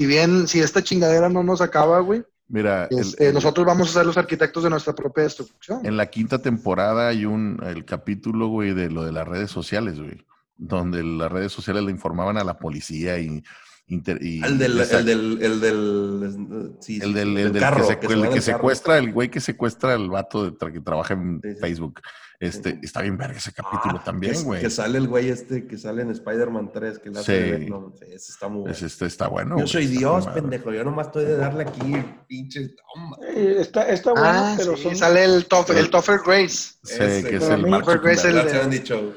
[0.00, 3.90] si bien, si esta chingadera no nos acaba, güey, Mira, el- este, el- nosotros vamos
[3.90, 5.84] a ser los arquitectos de nuestra propia destrucción.
[5.84, 10.00] en la quinta temporada hay un el capítulo, güey, de lo de las redes sociales,
[10.00, 10.24] güey,
[10.56, 13.44] donde las redes sociales le informaban a la policía y,
[13.90, 17.82] inter- y- El del, el del, el del, sí, el del, el del carro, que,
[17.82, 18.58] se- se el va que del carro.
[18.58, 21.60] secuestra, el güey que secuestra al vato de tra- que trabaja en Sí, sí.
[21.60, 22.00] Facebook.
[22.38, 22.78] Este, Sí.
[22.84, 24.62] está bien verga ese capítulo Ah, también, que- güey.
[24.62, 27.66] Que sale el güey este que sale en Spider-Man 3, que le hace
[28.14, 28.74] ese está muy bueno.
[28.74, 29.58] Es- este está bueno.
[29.58, 30.72] Yo soy Dios, pendejo.
[30.72, 31.96] Yo nomás estoy de darle aquí.
[32.30, 36.74] Eh, Está, está bueno, ah, pero sí, son, sale el Toffer, el Toffer Grace.
[36.82, 37.64] Sí, Ese, que es el
[38.06, 39.14] es el de- se han dicho.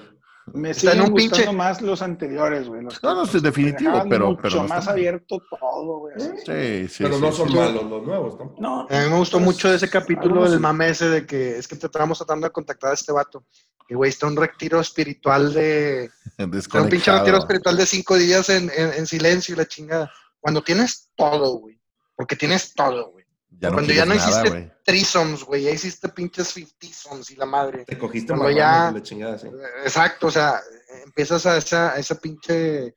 [0.53, 2.83] Me está en siguen un gustando pinche- más los anteriores, güey.
[2.83, 4.99] los No, no, sí, que definitivo, pero- mucho pero no más está mal.
[4.99, 6.15] abierto todo, güey.
[6.15, 6.27] así.
[6.27, 7.55] Sí, sí, Pero sí, no sí, son sí.
[7.55, 8.61] malos los nuevos tampoco.
[8.61, 10.59] No, A mí me gustó Pues, mucho ese capítulo del sí.
[10.59, 13.45] mame ese de que es que te estábamos tratando de contactar a este vato.
[13.87, 16.09] Que güey, está un retiro espiritual de.
[16.37, 20.11] Está un pinche retiro espiritual de cinco días en, en- en silencio y la chingada.
[20.39, 21.79] Cuando tienes todo, güey.
[22.15, 23.22] Porque tienes todo, güey.
[23.63, 24.73] Ya no Cuando ya no nada, hiciste-.
[24.83, 25.63] Trisoms, güey.
[25.63, 27.85] Ya hiciste pinches fiftisoms y la madre.
[27.85, 29.47] Te cogiste Cuando ya- la chingada, sí.
[29.85, 30.59] Exacto, o sea,
[31.05, 32.93] empiezas a esa, a esa pinche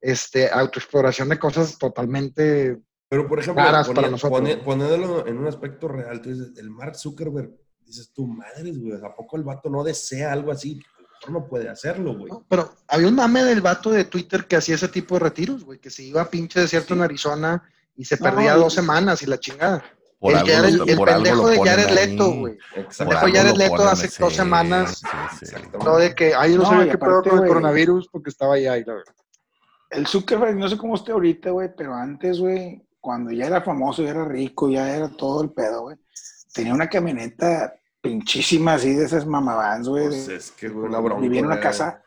[0.00, 2.78] este, autoexploración de cosas totalmente.
[3.08, 4.40] Pero, por ejemplo, Raras poni- para nosotros.
[4.40, 7.50] poni- poniéndolo en un aspecto real, tú dices, el Mark Zuckerberg,
[7.84, 10.80] dices tú, madres, güey, ¿a poco el vato no desea algo así?
[11.28, 12.30] No puede hacerlo, güey.
[12.30, 12.44] ¿no?
[12.48, 15.80] Pero había un mame del vato de Twitter que hacía ese tipo de retiros, güey.
[15.80, 19.26] Que se iba a pinche desierto en Arizona y se No, perdía dos semanas y
[19.26, 19.82] la chingada.
[20.24, 21.90] Por el algo Jared- el por pendejo de Jared.
[21.90, 22.54] Leto, güey.
[22.76, 23.10] Exacto.
[23.20, 24.98] Pendejo Jared Leto hace dos semanas.
[25.00, 25.06] sí,
[25.38, 25.44] sí.
[25.44, 25.84] Exactamente.
[25.84, 28.54] No de que, ay, yo no, No, sabía qué pedo con el coronavirus porque estaba
[28.54, 28.78] allá.
[28.78, 28.94] Y la...
[29.90, 34.02] El Zuckerberg, no sé cómo esté ahorita, güey, pero antes, güey, cuando ya era famoso,
[34.02, 35.98] ya era rico, ya era todo el pedo, güey,
[36.54, 40.06] tenía una camioneta pinchísima así de esas mamavans, güey.
[40.06, 41.20] Pues es que, güey, una bronca.
[41.20, 42.02] vivía en una casa.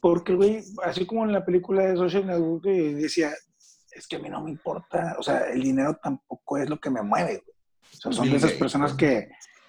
[0.00, 3.30] Porque el güey, así como en la película de Social Network, decía,
[3.92, 6.90] es que a mí no me importa, o sea, el dinero tampoco es lo que
[6.90, 7.51] me mueve, güey.
[8.02, 9.28] Sea, son de esas personas que,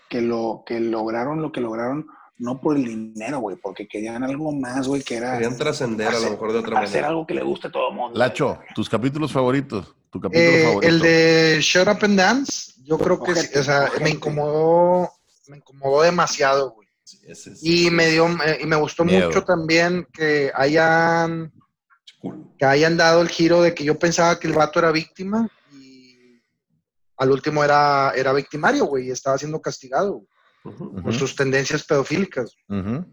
[0.09, 2.07] que, lo, que lograron lo que lograron,
[2.37, 6.11] no por el dinero, güey, porque querían algo más, güey, que era Querían trascender a
[6.11, 7.07] lo hacer- mejor de otra hacer manera.
[7.09, 8.17] algo que le guste a todo el mundo.
[8.17, 9.95] Lacho, tus capítulos favoritos.
[10.09, 10.87] Tu capítulo Eh, favorito.
[10.93, 15.09] el de Shut Up and Dance, yo creo que sí, Ojete, o sea, me incomodó,
[15.47, 16.87] me incomodó demasiado, güey.
[17.03, 19.27] Sí, ese Y me dio, eh, y me gustó Miedo.
[19.27, 21.51] mucho también que hayan,
[22.57, 25.49] que hayan dado el giro de que yo pensaba que el vato era víctima
[27.23, 30.25] al último era, era victimario, güey, y estaba siendo castigado.
[31.03, 32.55] por sus tendencias pedofílicas.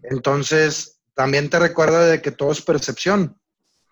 [0.03, 3.37] Entonces, también te recuerda de que todo es percepción.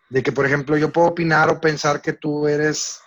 [0.10, 3.00] De que, por ejemplo, yo puedo opinar o pensar que tú eres,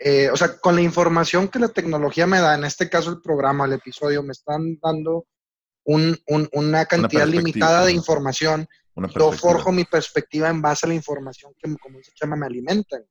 [0.00, 3.20] eh, o sea, con la información que la tecnología me da, en este caso el
[3.22, 5.26] programa, el episodio, me están dando
[5.84, 8.66] un- un- una cantidad limitada de información.
[9.24, 13.02] Yo forjo mi perspectiva en base a la información que, como dice Chama, me alimentan.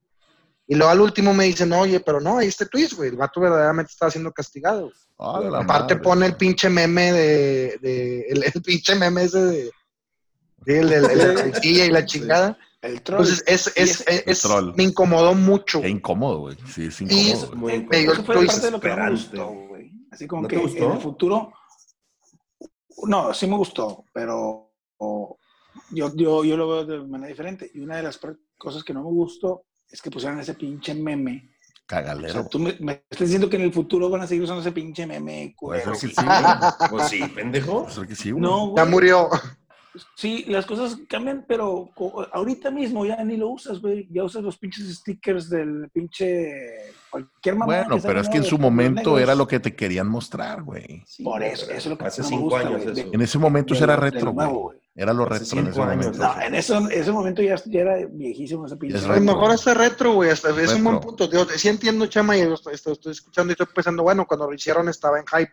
[0.72, 3.41] Y luego al último me dicen, oye, pero no, ahí este twist, güey, el vato
[3.41, 4.91] verdaderamente está siendo castigado.
[5.17, 6.03] Ah, la Aparte madre.
[6.03, 9.72] pone el pinche meme de, de- el, el pinche meme ese de,
[10.65, 12.55] de el, el- y la chingada.
[12.84, 13.22] El troll.
[13.22, 14.74] Entonces es, Y es, es- es- troll.
[14.78, 15.82] me incomodó mucho.
[15.82, 16.57] Qué incómodo, güey.
[16.72, 17.47] Sí, es Y- incómodo.
[17.47, 17.57] güey.
[17.57, 18.13] Muy Eh, incómodo.
[18.13, 19.91] eso fue parte de lo que no me gustó, güey.
[20.11, 20.61] Así como ¿No que en
[20.91, 21.51] el futuro.
[23.07, 24.72] No, sí me gustó, pero
[25.89, 27.72] yo, yo, yo lo veo de manera diferente.
[27.74, 28.20] Y una de las
[28.57, 31.49] cosas que no me gustó es que pusieran ese pinche meme.
[31.49, 32.33] O Cagalero.
[32.33, 34.71] sea, tú me, me estás diciendo que en el futuro van a seguir usando ese
[34.71, 35.81] pinche meme güey.
[35.95, 36.27] sí, güey.
[36.91, 37.81] Pues sí, pendejo.
[37.83, 38.41] Puede ser que sí, güey.
[38.43, 38.91] No, Ya güey.
[38.93, 39.29] murió.
[40.15, 41.89] Sí, las cosas cambian, pero
[42.31, 44.07] ahorita mismo ya ni lo usas, güey.
[44.11, 46.53] Ya usas los pinches stickers del pinche
[47.09, 47.65] cualquier mamá.
[47.87, 51.01] Bueno, pero es que en su momento era lo que te querían mostrar, güey.
[51.07, 53.09] Sí, Por eso, eso es lo que Hace cinco gusta, años güey, eso.
[53.11, 54.77] En ese momento de era lo- de retro, güey.
[54.95, 56.11] Era lo retro en ese años, momento.
[56.17, 58.97] No, en eso, ese momento ya, ya era viejísimo ese pinche.
[58.97, 59.33] Es A lo retro.
[59.33, 60.29] mejor hasta retro, güey.
[60.29, 61.27] Hasta, es un buen punto.
[61.27, 64.47] Digo, sí entiendo, Chama, y lo estoy, estoy- estoy escuchando y estoy pensando, bueno, cuando
[64.47, 65.51] lo hicieron estaba en hype.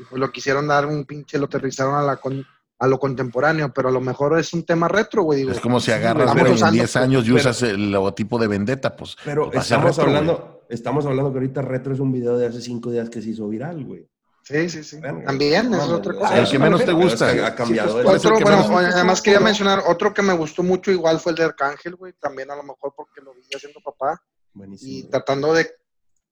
[0.00, 2.44] Y pues lo quisieron dar un pinche, lo aterrizaron a, la con-
[2.80, 5.40] a lo contemporáneo, pero a lo mejor es un tema retro, güey.
[5.40, 8.38] Digo, Es como si agarras, güey, en 10 usando- años y pero- usas el logotipo
[8.38, 9.16] de Vendetta, pues.
[9.24, 12.60] Pero pues estamos retro, hablando, estamos hablando que ahorita retro es un video de hace
[12.60, 14.08] cinco días que se hizo viral, güey.
[14.48, 14.96] Sí, sí, sí.
[14.98, 16.38] Bueno, También, eso es otra cosa.
[16.38, 17.34] El que menos te gusta.
[17.34, 20.22] que ha cambiado Sí, pues, Otro, que bueno, menos- oye, además quería mencionar otro que
[20.22, 22.14] me gustó mucho, igual fue el de Arcángel, güey.
[22.14, 24.22] También a lo mejor porque lo vi haciendo papá.
[24.54, 24.90] Buenísimo.
[24.90, 25.70] Y tratando de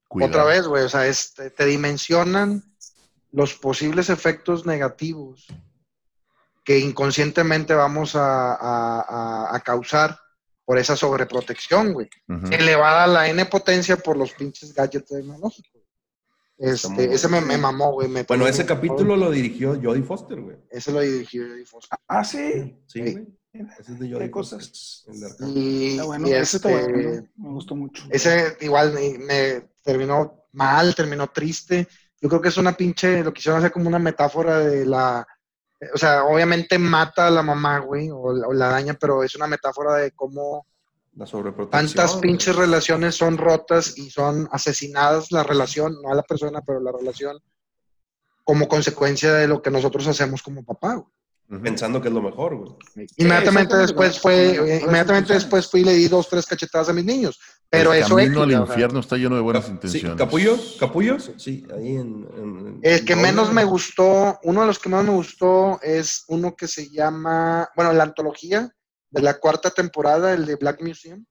[0.07, 0.31] Cuidado.
[0.31, 2.63] Otra vez, güey, o sea, este, te dimensionan
[3.33, 5.45] los posibles efectos negativos
[6.63, 10.17] que inconscientemente vamos a, a- a- a causar
[10.65, 12.09] por esa sobreprotección, güey.
[12.51, 15.76] Elevada a la N potencia por los pinches gadgets tecnológicos.
[16.59, 18.07] Muy Este, ese me, me mamó, güey.
[18.07, 20.57] me- Bueno, ese capítulo lo dirigió Jodie Foster, güey.
[20.71, 21.97] Ese lo dirigió Jodie Foster.
[22.07, 22.81] Ah, sí.
[22.87, 23.11] Sí, Sí.
[23.13, 23.27] güey.
[23.79, 25.03] Ese es de Qué Jodie cosas.
[25.05, 25.47] Foster.
[25.47, 27.27] Y, bueno, y ese este, bueno.
[27.37, 28.03] Me gustó mucho.
[28.09, 31.87] Ese igual me, me terminó mal, terminó triste.
[32.19, 35.25] Yo creo que es una pinche, lo quisieron hacer como una metáfora de la,
[35.93, 39.35] o sea, obviamente mata a la mamá, güey, o, la- o la daña, pero es
[39.35, 40.65] una metáfora de cómo
[41.17, 41.87] La sobreprotección.
[41.87, 42.21] tantas güey.
[42.21, 46.91] pinches relaciones son rotas y son asesinadas la relación, no a la persona, pero la
[46.91, 47.39] relación,
[48.43, 51.07] como consecuencia de lo que nosotros hacemos como papá, güey.
[51.63, 52.71] Pensando que es lo mejor, güey.
[53.15, 56.89] Inmediatamente exactamente, después fue, eh, con inmediatamente después fui y le di dos, tres cachetadas
[56.89, 57.39] a mis niños.
[57.69, 60.17] Pero el eso camino al infierno está lleno de buenas Sí, intenciones.
[60.17, 60.75] ¿Capullos?
[60.77, 61.31] ¿Capullos?
[61.37, 62.27] Sí, ahí en...
[62.37, 66.25] en- El que en- menos me gustó, uno de los que más me gustó es
[66.27, 68.69] uno que se llama, bueno, la antología
[69.09, 71.25] de la cuarta temporada, el de Black Museum.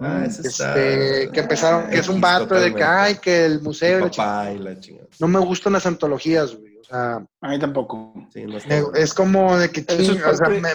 [0.00, 0.68] Ah, ese está...
[0.78, 3.98] Este, que empezaron, que es un vato de que, ay, que el museo.
[3.98, 5.08] y Mi la papá y la chingada.
[5.18, 6.76] No me gustan las antologías, güey.
[6.78, 8.14] O sea, A mí tampoco.
[8.32, 8.96] Sí, no está me- bueno.
[8.96, 10.74] es como de que, es ching, o sea, me, me-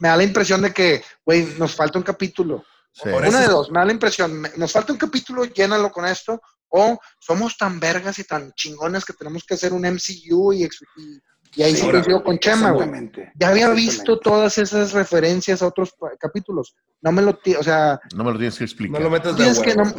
[0.00, 2.64] me da la impresión de que, güey, nos falta un capítulo.
[2.92, 3.08] Sí.
[3.08, 6.40] Una de dos, me da la impresión, me- nos falta un capítulo, llénalo con esto,
[6.68, 10.82] o somos tan vergas y tan chingones que tenemos que hacer un MCU y, ex-
[10.98, 11.18] y,
[11.56, 13.10] y ahí sí Ahora, coincido con Chema, güey.
[13.38, 16.74] Ya había visto todas esas referencias a otros capítulos.
[17.00, 19.00] No me lo, o sea, No me lo tienes que explicar.
[19.00, 19.90] No lo metes de que, huevo.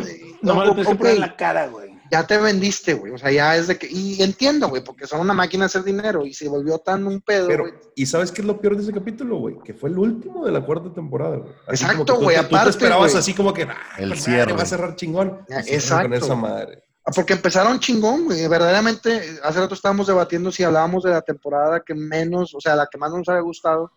[0.41, 1.91] no, No me lo tienes que ok, poner en la cara, güey.
[2.11, 3.13] ya te vendiste, güey.
[3.13, 5.83] O sea, ya es de que, y entiendo, güey, porque son una máquina de hacer
[5.83, 7.65] dinero y se volvió tan un pedo, Pero.
[7.95, 9.57] ¿y sabes qué es lo peor de ese capítulo, güey?
[9.63, 11.53] Que fue el último de la cuarta temporada, güey.
[11.69, 14.53] Exacto, güey, te- Tú te aparte, esperabas así como que, ah, El pues, cierre.
[14.53, 15.39] va a cerrar chingón.
[15.47, 16.15] Cierran Con exacto.
[16.15, 16.83] esa madre.
[17.07, 18.47] Ah, Porque empezaron chingón, güey.
[18.47, 22.87] Verdaderamente, hace rato estábamos debatiendo si hablábamos de la temporada que menos, o sea, la
[22.91, 23.91] que más nos había gustado.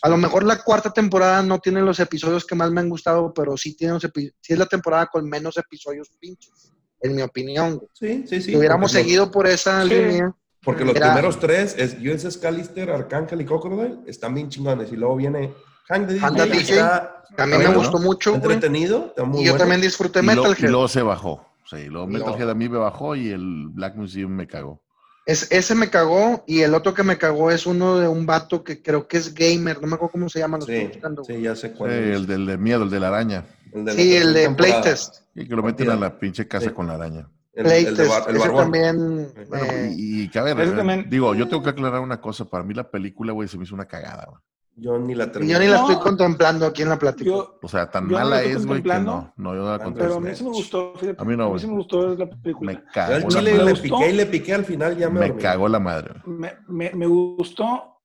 [0.00, 3.34] A lo mejor la cuarta temporada no tiene los episodios que más me han gustado,
[3.34, 7.22] pero sí tiene los epi- sí es la temporada con menos episodios pinches, en mi
[7.22, 7.76] opinión.
[7.76, 7.88] güey.
[7.92, 8.50] Sí, sí, sí.
[8.52, 9.90] si hubiéramos seguido por esa Sí.
[9.90, 10.34] línea,
[10.64, 14.90] Porque los Era- primeros tres es USS Callister, Arcángel y Crocodile están bien chingones.
[14.92, 15.54] Y luego viene
[15.88, 19.62] Hank the Hank DJ, está también me gustó mucho, entretenido, está muy Y yo bueno.
[19.62, 21.46] también disfruté y, lo- Metal y luego se bajó.
[21.70, 24.82] Sí, luego Metal Head a mí me bajó y el Black Museum me cagó.
[25.26, 28.64] Es, ese me cagó y el otro que me cagó es uno de un vato
[28.64, 31.24] que creo que es gamer, no me acuerdo cómo se llama, lo estoy Sí, buscando.
[31.24, 32.16] sí, ya sé Sí, cuál es.
[32.16, 33.44] el del de miedo, el de la araña.
[33.74, 34.48] El de la Sí, el de.
[34.50, 35.16] Playtest.
[35.34, 36.72] Y que lo meten a la pinche casa Sí.
[36.74, 37.28] con la araña.
[37.52, 39.32] El, el de Playtest, bar- el ese también.
[39.48, 42.00] Bueno, eh, y, y que a ver, Ese eh, también- digo, yo tengo que aclarar
[42.00, 42.46] una cosa.
[42.46, 44.24] Para mí la película, güey, se me hizo una cagada.
[44.30, 44.40] güey.
[44.80, 45.52] Yo ni la terminé.
[45.52, 45.90] Yo ni la No.
[45.90, 47.30] estoy contemplando aquí en la plática.
[47.62, 49.32] O sea, tan mala la es, güey, que no.
[49.36, 51.20] No, yo no la pero pero a mí sí me gustó, fíjate.
[51.20, 51.60] A mí no, güey.
[51.60, 52.72] sí me gustó la película.
[52.72, 53.64] Me cagó al la chile madre.
[53.64, 55.42] le piqué y le piqué al final ya me, Me dormí.
[55.42, 56.14] cagó la madre.
[56.26, 57.96] me, me, me gustó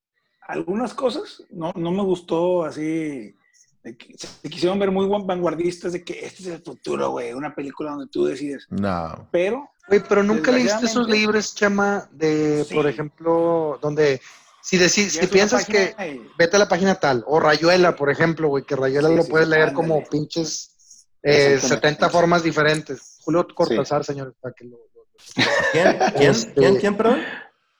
[0.46, 3.34] algunas cosas, no, no me gustó así,
[3.82, 8.08] se quisieron ver muy vanguardistas de que este es el futuro, güey, una película donde
[8.08, 9.26] tú decides, No.
[9.30, 12.74] pero Güey, pero nunca leíste esos libros, Chema, de, Sí.
[12.74, 14.20] por ejemplo, donde
[14.64, 18.48] si, deci- si piensas que y- vete a la página tal, o Rayuela, por ejemplo,
[18.48, 19.88] güey, que Rayuela Sí, lo sí, puedes sí, leer ándale.
[19.88, 20.70] como pinches
[21.22, 21.88] eh, Exactamente.
[21.88, 23.18] 70 formas diferentes.
[23.22, 24.76] Julio Cortázar, señores, para que lo...
[24.78, 25.04] lo-
[25.72, 25.98] ¿Quién?
[26.16, 26.30] ¿Quién?
[26.30, 26.76] Este- ¿Quién?
[26.76, 27.20] ¿Quién, perdón?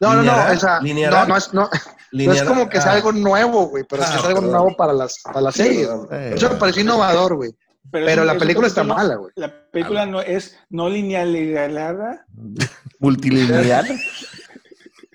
[0.01, 1.70] No, no, no, o no, no es, no,
[2.12, 4.51] no es como que sea ah, algo nuevo, güey, pero sí Ah, es algo perdón.
[4.53, 5.87] nuevo para las, para las series.
[5.87, 6.09] perdón.
[6.11, 7.55] Eh, Eso me pareció innovador, güey.
[7.91, 9.32] Pero es la es película está mala, güey.
[9.37, 11.32] La película no es no lineal,
[12.99, 13.87] Multilineal.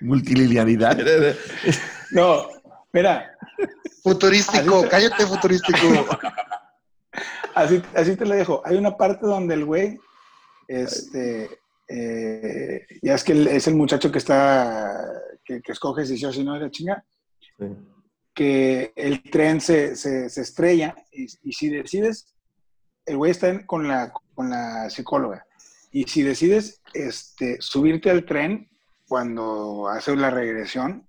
[0.00, 0.98] Multililianidad.
[2.12, 2.48] no,
[2.92, 3.36] mira,
[4.02, 5.78] Futurístico, te- cállate, futurístico.
[7.54, 8.62] así, así te lo dejo.
[8.64, 9.98] Hay una parte donde el güey,
[10.68, 11.50] este,
[11.88, 15.04] eh, ya es que es el muchacho que está,
[15.44, 17.04] que, que escoge si sí o si no, la chinga,
[17.58, 17.66] Sí.
[18.32, 22.32] que el tren se, se, se estrella y, y si decides,
[23.04, 25.44] el güey está en- con, la, con la psicóloga,
[25.92, 28.70] y si decides este, subirte al tren
[29.10, 31.04] cuando hace la regresión,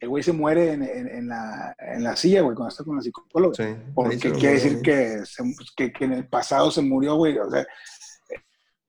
[0.00, 2.96] el güey se muere en, en- en la, en la silla, güey, cuando está con
[2.96, 3.54] la psicóloga.
[3.54, 3.76] Sí.
[3.94, 5.44] Porque quiere decir que, se-
[5.76, 7.38] que, que en el pasado se murió, güey.
[7.38, 7.64] O sea,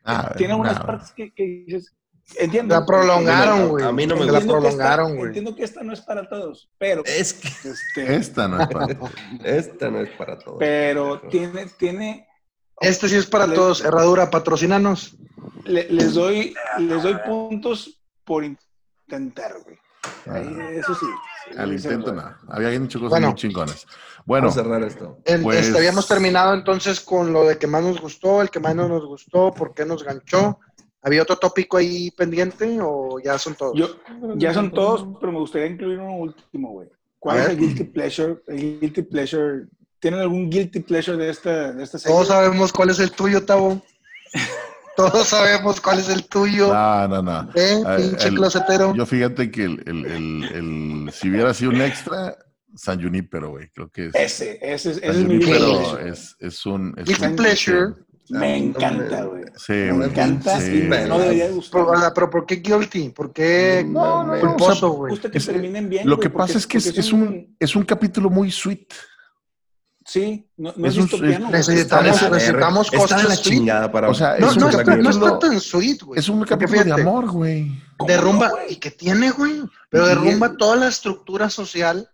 [0.03, 0.85] Ah, tiene unas no.
[0.85, 1.95] partes que, que dices.
[2.39, 2.73] Entiendo.
[2.75, 3.85] La prolongaron, güey.
[3.85, 5.27] A mí no me La prolongaron, güey.
[5.27, 8.87] Entiendo que esta no es para todos, pero, Es que este, Esta no es para
[8.87, 8.95] ti.
[9.43, 10.57] esta no es para todos.
[10.59, 12.27] pero tiene, tiene,
[12.81, 13.83] Este sí es para todos.
[13.85, 15.15] Herradura, patrocínanos.
[15.65, 19.77] le- les doy, les doy puntos por intentar, güey.
[20.27, 21.05] Ahí, Eso sí.
[21.57, 22.35] Al intento no.
[22.49, 23.27] Había hecho cosas Bueno.
[23.27, 23.85] muy chingonas.
[24.25, 25.19] Bueno, Vamos a cerrar esto.
[25.25, 28.59] En- Pues- este, habíamos terminado entonces con lo de que más nos gustó, el que
[28.59, 30.59] más no nos gustó, por qué nos ganchó.
[31.01, 33.73] ¿Había otro tópico ahí pendiente o ya son todos?
[33.77, 33.87] Yo,
[34.37, 36.89] ya son todos, pero me gustaría incluir uno último, güey.
[37.19, 38.41] ¿Cuál es el guilty pleasure?
[38.47, 39.67] El guilty pleasure.
[39.99, 42.13] ¿Tienen algún guilty pleasure de esta, de esta serie?
[42.15, 43.81] Todos sabemos cuál es el tuyo, Tavo.
[44.95, 46.73] Todos sabemos cuál es el tuyo.
[46.73, 47.49] no, no, no.
[47.53, 48.93] Pinche el- closetero.
[48.95, 52.37] Yo fíjate que el, el, el, el- si hubiera sido un extra,
[52.75, 53.69] San Junipero, güey.
[53.73, 54.15] Creo que es.
[54.15, 55.39] Ese, ese, es- ese San es mi
[56.09, 56.93] es, es un.
[56.97, 57.93] Es Guilty un- pleasure.
[58.29, 59.43] Me encanta, güey.
[59.55, 60.09] Sí, Me güey.
[60.09, 61.85] encanta Sí, no debería gustar.
[61.85, 63.09] Pero, pero ¿por qué guilty?
[63.09, 65.09] ¿Por qué No, no, no, culposo, sea, güey?
[65.11, 66.09] Gusta que Es- terminen bien.
[66.09, 68.87] Lo que pasa es que es, es un, es un capítulo muy sweet.
[70.07, 71.47] Sí, no, no es, es un- distopiano.
[71.47, 71.51] güey.
[71.57, 72.85] Necesitamos, Está la necesitamos.
[72.93, 73.57] Está la cosas sweet.
[73.57, 76.19] chingada para O sea, No, es no, está- no está tan sweet, güey.
[76.19, 77.71] Es un capítulo de amor, güey.
[77.97, 78.51] ¿Cómo Derrumba?
[78.69, 79.63] ¿y qué tiene, güey?
[79.89, 82.07] Pero derrumba el- toda la estructura social,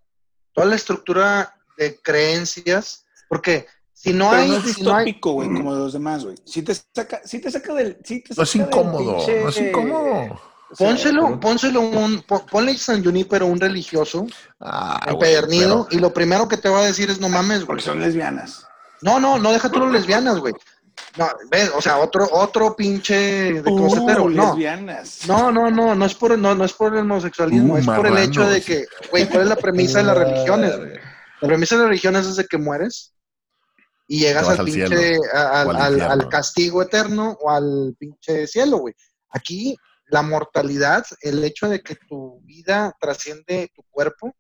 [0.54, 5.06] toda la estructura de creencias, porque si no Pero hay, no es si no hay-
[5.06, 6.38] distópico, güey, como los demás, güey.
[6.46, 7.98] Si te saca, si te saca del.
[8.06, 10.42] Si te No es saca del incómodo, pinche- no es incómodo.
[10.72, 14.26] O sea, pónselo, pónselo un, pon- ponle San Junípero un religioso,
[14.60, 17.68] Ah, empedernido, pero- y lo primero que te va a decir es no mames, güey.
[17.68, 18.66] Porque son lesbianas.
[19.02, 20.54] No, no, no deja tú las lesbianas, güey.
[21.18, 23.64] No, ves, o sea, otro, otro pinche de.
[23.66, 25.28] Uh, no, lesbianas.
[25.28, 28.08] no, no, no, no es por, no, no es por el homosexualismo, Uh, es por
[28.08, 30.78] el hecho de que, güey, ¿cuál es la premisa de las religiones?
[30.78, 30.92] güey?
[31.42, 33.14] La premisa de las religiones es de que mueres
[34.08, 38.78] y llegas al al pinche, cielo, al, al al castigo eterno o al pinche cielo,
[38.78, 38.94] güey.
[39.32, 39.76] Aquí
[40.12, 44.36] la mortalidad, el hecho de que tu vida trasciende tu cuerpo,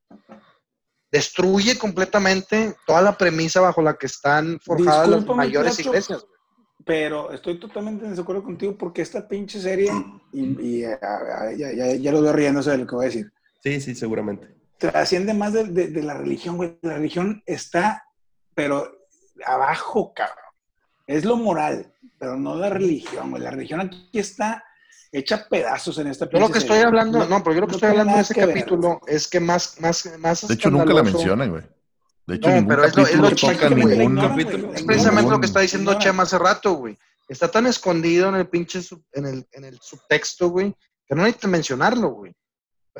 [1.11, 6.25] destruye completamente toda la premisa bajo la que están forjadas las mayores iglesias.
[6.85, 9.91] Pero estoy totalmente en desacuerdo contigo porque esta pinche serie,
[10.33, 13.09] y, y, ah, ah, ya, ya, ya lo veo riéndose de lo que voy a
[13.09, 13.31] decir,
[13.63, 14.47] Sí, sí, seguramente.
[14.79, 16.79] trasciende más de, de- de la religión, güey.
[16.81, 18.03] La religión está,
[18.55, 18.91] pero
[19.45, 20.37] abajo, cabrón.
[21.05, 23.43] Es lo moral, pero no la religión, güey.
[23.43, 24.63] La religión aquí está
[25.11, 26.85] hecha pedazos en esta Yo lo que estoy serie.
[26.87, 28.47] hablando, no, pero yo lo que no estoy hablando de ese ver.
[28.47, 31.63] capítulo es que más, más, más De hecho, nunca la mencionan, güey.
[32.27, 33.97] De hecho, No, ningún pero es lo- es capítulo lo güey.
[33.97, 34.27] ningún...
[34.29, 34.73] Capítulo.
[34.73, 35.93] Es precisamente lo que está diciendo.
[35.99, 36.97] Chema hace rato, güey.
[37.27, 40.75] Está tan escondido en el pinche, sub- en el, en el subtexto, güey,
[41.07, 42.33] que no hay que mencionarlo, güey.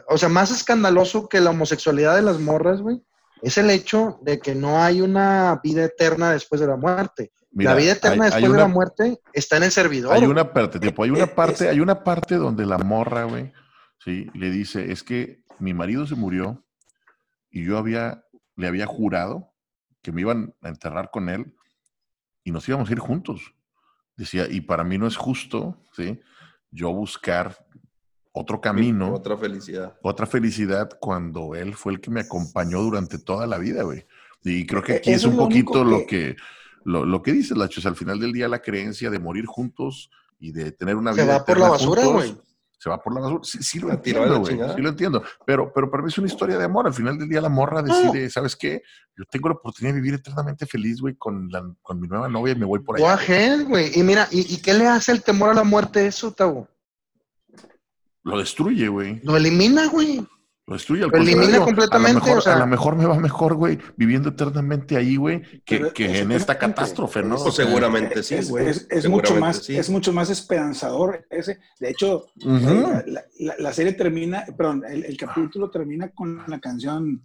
[0.07, 3.01] O sea, más escandaloso que la homosexualidad de las morras, güey,
[3.41, 7.32] es el hecho de que no hay una vida eterna después de la muerte.
[7.52, 10.14] Mira, la vida eterna hay- hay después de una- la muerte está en el servidor.
[10.14, 13.52] Hay una parte, tipo, hay una parte, hay una parte donde la morra, güey,
[13.99, 16.64] sí, le dice, es que mi marido se murió
[17.49, 18.24] y yo había,
[18.56, 19.54] le había jurado
[20.02, 21.54] que me iban a enterrar con él
[22.43, 23.54] y nos íbamos a ir juntos.
[24.16, 26.20] Decía, y para mí no es justo, sí,
[26.72, 27.66] yo buscar
[28.32, 29.97] otro camino, Otra felicidad.
[30.02, 34.06] otra felicidad cuando él fue el que me acompañó durante toda la vida, güey.
[34.43, 36.36] Y creo que Eh, aquí es un es lo poquito único lo que
[36.84, 40.09] lo, lo que dices, Lacho, es al final del día la creencia de morir juntos
[40.39, 42.36] y de tener una Se vida va por la basura, güey.
[42.79, 43.41] Se va por la basura.
[43.43, 44.55] Sí, sí lo La entiendo, la güey.
[44.75, 45.23] Sí lo entiendo.
[45.45, 46.88] Pero, pero para mí es una historia de amor.
[46.88, 48.82] Al final del día la morra decide, ¿sabes qué?
[49.15, 52.53] Yo tengo la oportunidad de vivir eternamente feliz, güey, con, la- con mi nueva novia
[52.53, 53.13] y me voy por allá.
[53.13, 53.91] ahead, güey.
[53.99, 56.67] Y mira, ¿y, y qué le hace el temor a la muerte eso, Tavo?
[58.23, 59.19] Lo destruye, güey.
[59.23, 60.25] Lo elimina, güey.
[60.68, 63.05] Lo destruye al Lo elimina completamente, A lo, mejor, o sea- a lo mejor me
[63.05, 67.36] va mejor, güey, viviendo eternamente ahí, güey, que, que en esta catástrofe, ¿no?
[67.38, 68.68] Pues seguramente sí, es, güey.
[68.70, 69.76] es- es mucho más, sí.
[69.76, 71.59] es mucho más esperanzador ese.
[71.80, 76.59] De hecho, eh, la, la- la serie termina, perdón, el, el capítulo termina con la
[76.59, 77.24] canción.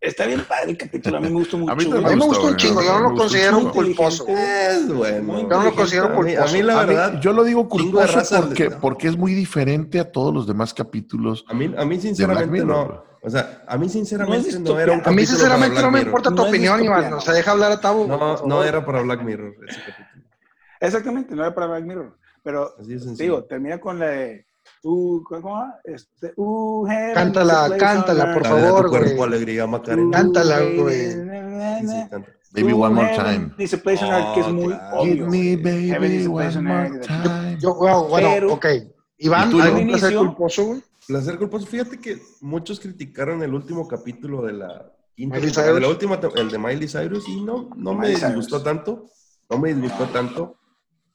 [0.00, 1.72] Está bien padre el capítulo, a mí me gustó mucho.
[1.72, 2.04] A mí güey.
[2.04, 4.26] A mí me gustó, un chingo, yo no lo considero un culposo.
[4.28, 5.40] Es bueno.
[5.40, 6.42] Yo no lo considero culposo.
[6.42, 10.00] a mí la A mí- verdad, yo lo digo culposo porque, porque es muy diferente
[10.00, 11.44] a todos los demás capítulos.
[11.48, 13.12] a mí, a mí sinceramente no.
[13.24, 15.02] O sea, a mí sinceramente no, era un.
[15.04, 17.12] A mí, sinceramente, para no me importa tu No opinión, Iván.
[17.12, 18.08] O sea, deja hablar a Mirror.
[18.08, 20.24] No, no era para Black Mirror ese capítulo.
[20.80, 22.18] Exactamente, no era para Black Mirror.
[22.42, 22.74] Pero
[23.16, 24.46] digo, termina con la de.
[24.84, 25.22] Uh.
[25.84, 28.42] Este, uh, Cántala, cántala, por.
[28.42, 29.22] Dale favor, cuerpo güey.
[29.28, 30.10] alegría, Macarena.
[30.16, 31.12] Cántala, güey.
[31.12, 32.28] Sí, sí, canta.
[32.54, 33.50] Baby, one more time.
[33.82, 35.00] place on earth, que es Oh, muy claro.
[35.00, 35.30] obvio.
[35.30, 35.56] Give me,
[35.98, 37.58] baby, one more time.
[37.60, 38.66] Yo, bueno, bueno, Pero- ok.
[39.18, 40.26] Iván, ¿Y tú, ¿algún placer Inicio.
[40.28, 40.82] culposo, güey?
[41.06, 41.66] Placer culposo.
[41.66, 46.58] Fíjate que muchos criticaron el último capítulo de la quinta de la última, el de
[46.58, 49.06] Miley Cyrus, y no, no me disgustó tanto.
[49.48, 50.56] No me disgustó tanto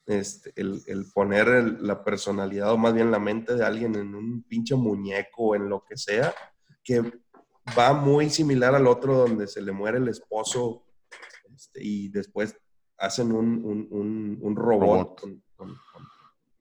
[0.07, 4.15] este, el, el poner el- la personalidad o más bien la mente de alguien en
[4.15, 6.33] un pinche muñeco o en lo que sea,
[6.83, 7.01] que
[7.77, 10.85] va muy similar al otro donde se le muere el esposo
[11.53, 12.55] este, y después
[12.97, 15.19] hacen un, un- un- un robot, Robot.
[15.21, 16.07] Con, con- con-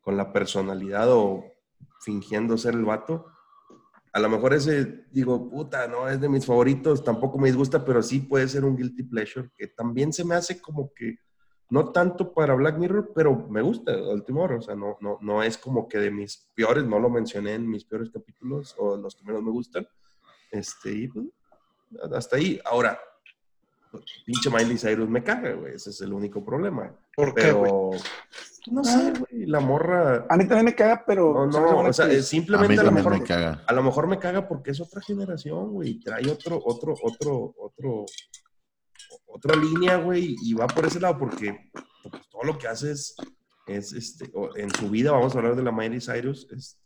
[0.03, 1.44] con la personalidad o
[2.01, 3.26] fingiendo ser el vato.
[4.12, 8.03] A lo mejor ese, digo, puta, no es de mis favoritos, tampoco me disgusta, pero
[8.03, 11.16] sí puede ser un guilty pleasure, que también se me hace como que,
[11.69, 15.19] no tanto para Black Mirror, pero me gusta a última hora, o sea, no, no,
[15.21, 18.97] no es como que de mis peores, no lo mencioné en mis peores capítulos o
[18.97, 19.87] los que menos me gustan,
[20.51, 21.27] este, y pues,
[22.12, 22.61] hasta ahí.
[22.64, 22.99] Ahora,
[24.25, 26.95] pinche Miley Cyrus me caga, güey, ese es el único problema.
[27.14, 27.73] ¿Por qué, güey?
[28.71, 30.27] No sé, güey, la morra...
[30.29, 31.47] A mí también me caga, pero.
[31.47, 33.62] No, no, o sea, es A mí simplemente a lo mejor me caga.
[33.67, 36.01] a lo mejor me caga porque es otra generación, güey.
[36.01, 38.07] Trae otro, otro, otro, otro,
[39.37, 41.70] otra línea, güey, y va por ese lado porque
[42.03, 43.14] pues, todo lo que hace es,
[43.66, 46.78] es, este, en su vida, vamos a hablar de la Miley Cyrus, es,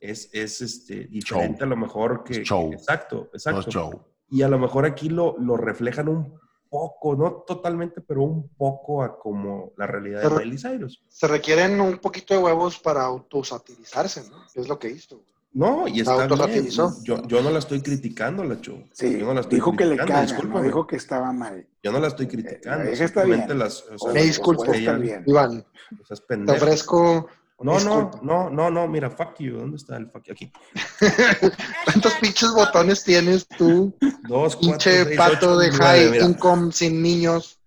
[0.00, 2.40] es, es este, diferente a lo mejor que...
[2.40, 2.72] Es show.
[2.72, 3.60] Exacto, exacto.
[3.60, 4.04] es show.
[4.30, 6.38] Y a lo mejor aquí lo, lo reflejan un
[6.70, 11.02] poco, no totalmente, pero un poco a como la realidad de Pero- Miley Cyrus.
[11.08, 14.38] Se requieren un poquito de huevos para autosatirizarse, ¿no?
[14.54, 15.22] Que es lo que hizo.
[15.54, 16.70] No, y está bien.
[16.70, 18.84] Yo, yo no la estoy criticando, la Cho.
[18.92, 21.66] Sí, yo no la estoy dijo que le criticando, caga, no dijo que estaba mal.
[21.82, 22.84] Yo no la estoy criticando.
[22.84, 23.58] la vieja está bien.
[23.58, 24.72] las, o sea, Me disculpo.
[24.72, 25.24] Ella- bien.
[25.26, 25.64] Iván,
[26.02, 27.28] esas te ofrezco.
[27.60, 28.18] No, no, disculpa.
[28.22, 29.58] no, no, no, mira, fuck you.
[29.58, 30.32] ¿Dónde está el fuck you?
[30.32, 30.52] Aquí.
[31.84, 33.94] ¿Cuántos pinches botones tienes tú?
[34.26, 36.24] Dos, cuatro, Pinche seis, pato ocho, de nueve, high mira.
[36.24, 37.60] income sin niños.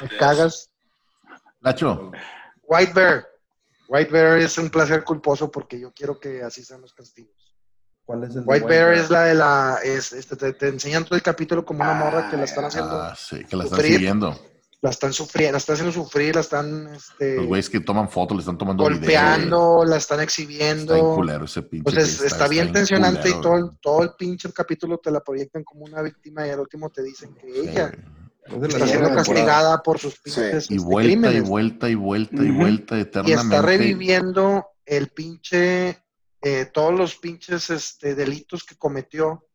[0.00, 0.70] Me cagas.
[1.60, 2.12] Lacho,
[2.64, 3.26] White Bear.
[3.94, 7.54] White Bear es un placer culposo porque yo quiero que así sean los castigos.
[8.04, 9.78] ¿Cuál es el de White Bear es la de la.
[9.82, 12.90] Es, este, te, te enseñan todo el capítulo como una morra que la están haciendo.
[13.00, 13.96] ah, sí, que la están sufrir.
[13.98, 14.38] siguiendo.
[14.82, 18.36] La están sufriendo, la están haciendo sufrir, la están este, Los güeyes que toman fotos
[18.36, 18.98] le están tomando video.
[19.00, 20.94] golpeando, la están exhibiendo.
[20.94, 21.88] Está culero ese pinche.
[21.88, 25.64] Entonces está, bien en tensionante culero, y todo, todo el pinche capítulo te la proyectan
[25.64, 27.92] como una víctima y al último te dicen que Sí, ella.
[28.46, 30.20] Es de la está siendo castigada por sus Sí.
[30.24, 31.48] pinches Y este, vuelta y crímenes.
[31.48, 33.42] vuelta y vuelta y vuelta Y eternamente.
[33.56, 36.02] está reviviendo el pinche,
[36.42, 39.46] eh, todos los pinches este, delitos que cometió,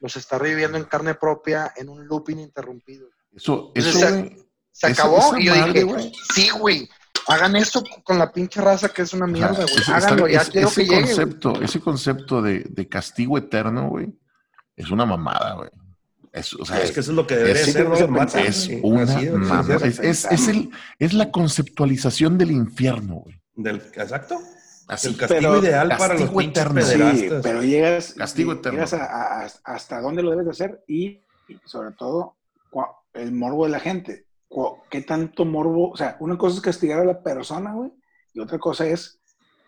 [0.00, 3.08] los está reviviendo en carne propia en un loop ininterrumpido.
[3.32, 4.44] Eso, Entonces, eso, se-
[4.76, 6.12] Se Esa- acabó esa y yo madre, dije, güey.
[6.34, 6.88] sí, güey,
[7.28, 9.68] hagan esto con la pinche raza que es una mierda, güey.
[9.86, 11.02] Háganlo, está- ya es- quiero ese que llegue.
[11.04, 14.12] concepto, ese concepto de, de castigo eterno, güey,
[14.74, 15.70] es una mamada, güey.
[16.34, 19.02] Es, o sea, Es que eso es lo que debería ser, no es Sí, una
[19.02, 19.86] así.
[19.86, 20.68] Es, es- es el,
[20.98, 23.40] es la conceptualización del infierno, güey.
[23.54, 24.40] Del, exacto.
[24.88, 25.08] Así.
[25.08, 26.82] el castigo pero ideal para los eterno.
[26.82, 27.42] Sí, pederastas.
[27.42, 28.72] pero llegas, Castigo eterno.
[28.78, 32.36] llegas a- a- a- hasta dónde lo debes de hacer y, y sobre todo
[33.14, 34.26] el morbo de la gente.
[34.90, 35.90] ¿Qué tanto morbo?
[35.90, 37.92] O sea, una cosa es castigar a la persona, güey,
[38.32, 39.20] y otra cosa es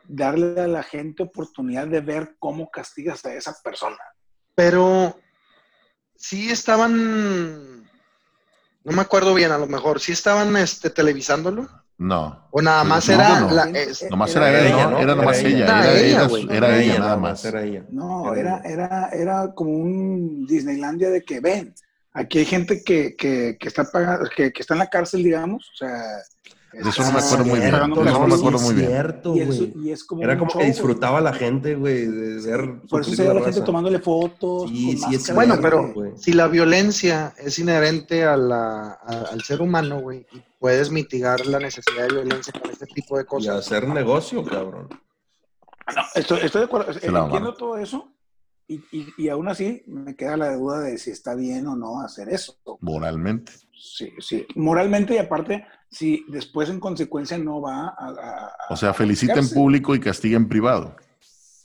[0.09, 3.97] darle a la gente oportunidad de ver cómo castigas a esa persona.
[4.55, 5.17] Pero
[6.19, 7.83] sí estaban,
[8.85, 11.69] no me acuerdo bien, a lo mejor, sí estaban este, televisándolo.
[11.99, 12.47] No.
[12.51, 13.41] O nada más No, era.
[13.41, 13.51] no.
[13.51, 15.01] la- es- Nomás Era ella.
[15.01, 15.57] Era nomás Era ella.
[15.59, 15.65] ella.
[15.65, 17.45] Era, Era ella, era- ella nada más.
[17.45, 17.85] Era ella.
[17.91, 21.75] No, Era era, era, era como un Disneylandia de que ven,
[22.13, 25.71] aquí hay gente que, que, que está pagando, que, que está en la cárcel, digamos,
[25.73, 26.03] o sea.
[26.73, 27.71] De eso no me acuerdo muy bien.
[27.71, 28.89] no me acuerdo muy bien.
[28.89, 29.73] cierto, Y, eso- güey.
[29.89, 30.73] y es como Era como show, que güey.
[30.73, 32.81] disfrutaba la gente, güey, de ver.
[32.89, 33.53] Por eso se ve a la raza.
[33.53, 34.69] gente tomándole fotos.
[34.69, 36.13] Sí, con sí, es máscara, Bueno, pero güey.
[36.17, 41.47] si la violencia es inherente a la, a- al ser humano, güey, y puedes mitigar
[41.47, 43.57] la necesidad de violencia con este tipo de Y cosas.
[43.57, 44.89] hacer negocio, cabrón.
[45.95, 46.93] No, estoy, estoy de acuerdo.
[46.93, 48.13] Se la Entiendo todo eso.
[48.69, 52.01] Y, y, y aún así me queda la duda de si está bien o no
[52.01, 52.59] hacer eso.
[52.81, 53.53] Moralmente.
[53.73, 54.45] Sí, sí.
[54.57, 57.95] Moralmente y aparte, si después en consecuencia no va a.
[57.99, 60.97] a- a- O sea, felicita en público y castiga en privado.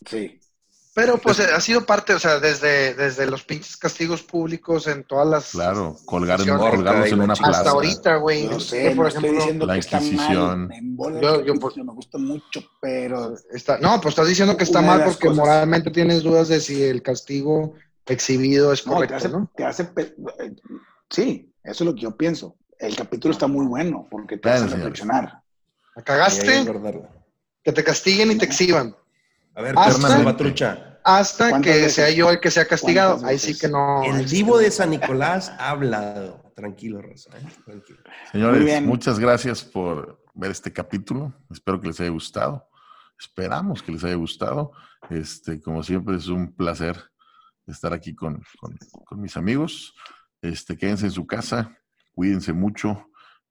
[0.06, 0.38] Sí.
[0.94, 5.26] Pero pues ha sido parte, o sea, desde, desde los pinches castigos públicos en todas
[5.26, 5.52] las...
[5.52, 7.60] Claro, colgar en, colgarlos en una plaza.
[7.60, 8.46] Hasta ahorita, güey.
[8.48, 10.68] No sé, que, no estoy diciendo la que está Inquisición.
[10.98, 11.22] mal.
[11.46, 15.28] Yo- pues- me gusta mucho, pero está- no, pues estás diciendo que está mal porque
[15.28, 17.74] cosas- moralmente tienes dudas de si el castigo
[18.06, 19.50] exhibido es no, te correcto, hace, ¿no?
[19.56, 20.54] te hace pe- eh,
[21.10, 22.58] sí, eso es lo que yo pienso.
[22.82, 25.42] El capítulo está muy bueno porque te Bueno, hace reflexionar.
[25.96, 26.66] ¿La cagaste?
[27.64, 28.96] Que te castiguen y te exhiban.
[29.56, 31.00] A ver, Hasta- Hasta Salvatrucha.
[31.04, 31.94] Hasta ¿Cuántas que veces?
[31.96, 33.14] sea yo el que sea castigado.
[33.14, 34.04] ¿Cuántas Ahí sí que no.
[34.04, 34.70] El divo de.
[34.72, 36.52] San Nicolás ha hablado.
[36.56, 37.32] Tranquilo, Rosa.
[37.38, 37.42] ¿eh?
[37.66, 38.00] Tranquilo.
[38.32, 41.34] Señores, muchas gracias por ver este capítulo.
[41.50, 42.68] Espero que les haya gustado.
[43.20, 44.72] Esperamos que les haya gustado.
[45.10, 46.98] Este, como siempre, es un placer
[47.68, 49.96] estar aquí con, con- con mis amigos.
[50.42, 51.76] Este, quédense en su casa,
[52.22, 53.08] cuídense mucho.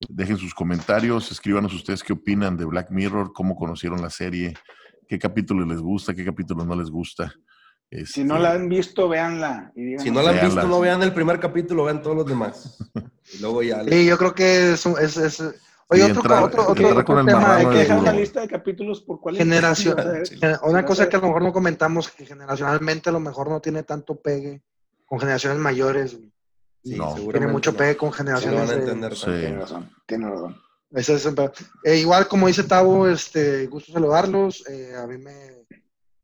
[0.08, 4.54] Dejen sus comentarios, escríbanos ustedes qué opinan de Black Mirror, cómo conocieron la serie,
[5.08, 7.34] qué capítulo les gusta, qué capítulo no les gusta.
[7.90, 9.72] Si Este, no la han visto, véanla.
[9.74, 9.98] y.
[9.98, 12.78] Si no la han visto, no vean el primer capítulo, vean todos los demás.
[13.34, 13.82] Y luego ya.
[13.82, 14.86] Sí, yo creo que es.
[14.86, 15.40] un- es, es-
[15.88, 17.56] oye, Sí, otro, otro, otro, con tema.
[17.56, 19.96] Hay que de dejar una lista de capítulos por cuál Generación.
[20.24, 20.38] Sí.
[20.62, 23.82] Una cosa que a lo mejor no comentamos, que generacionalmente a lo mejor no tiene
[23.82, 24.62] tanto pegue
[25.04, 26.16] con generaciones mayores.
[26.16, 26.30] güey.
[26.82, 27.14] Sí, No.
[27.30, 27.76] Tiene mucho no.
[27.78, 28.60] pegue con generaciones.
[28.60, 29.16] van a de- entender.
[29.16, 29.24] Sí.
[29.26, 30.56] Tiene razón, tiene razón.
[30.92, 31.28] Ese es.
[31.84, 34.64] Eh, igual, como dice Tavo, este, gusto saludarlos.
[34.68, 35.60] Eh, a mí me.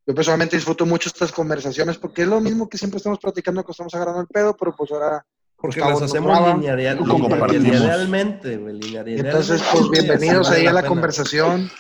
[0.07, 3.73] Yo personalmente disfruto mucho estas conversaciones porque es lo mismo que siempre estamos platicando, que
[3.73, 5.25] estamos agarrando el pedo, pero pues ahora.
[5.59, 6.99] Porque las hacemos lineal,
[7.51, 8.55] linealmente.
[8.55, 11.71] Entonces, pues bienvenidos ahí a la conversación.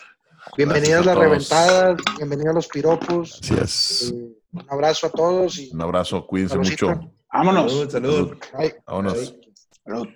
[0.58, 1.18] A las todos.
[1.18, 3.40] reventadas, bienvenidos los piropos.
[3.42, 4.12] Así es.
[4.12, 6.86] Eh, un abrazo a todos y Un abrazo, cuídense Saludcita.
[6.86, 7.12] mucho.
[7.36, 7.72] Vámonos.
[7.72, 8.38] Salud, salud.
[8.56, 8.74] bye.
[8.86, 9.34] Vámonos.
[9.84, 10.08] Salud.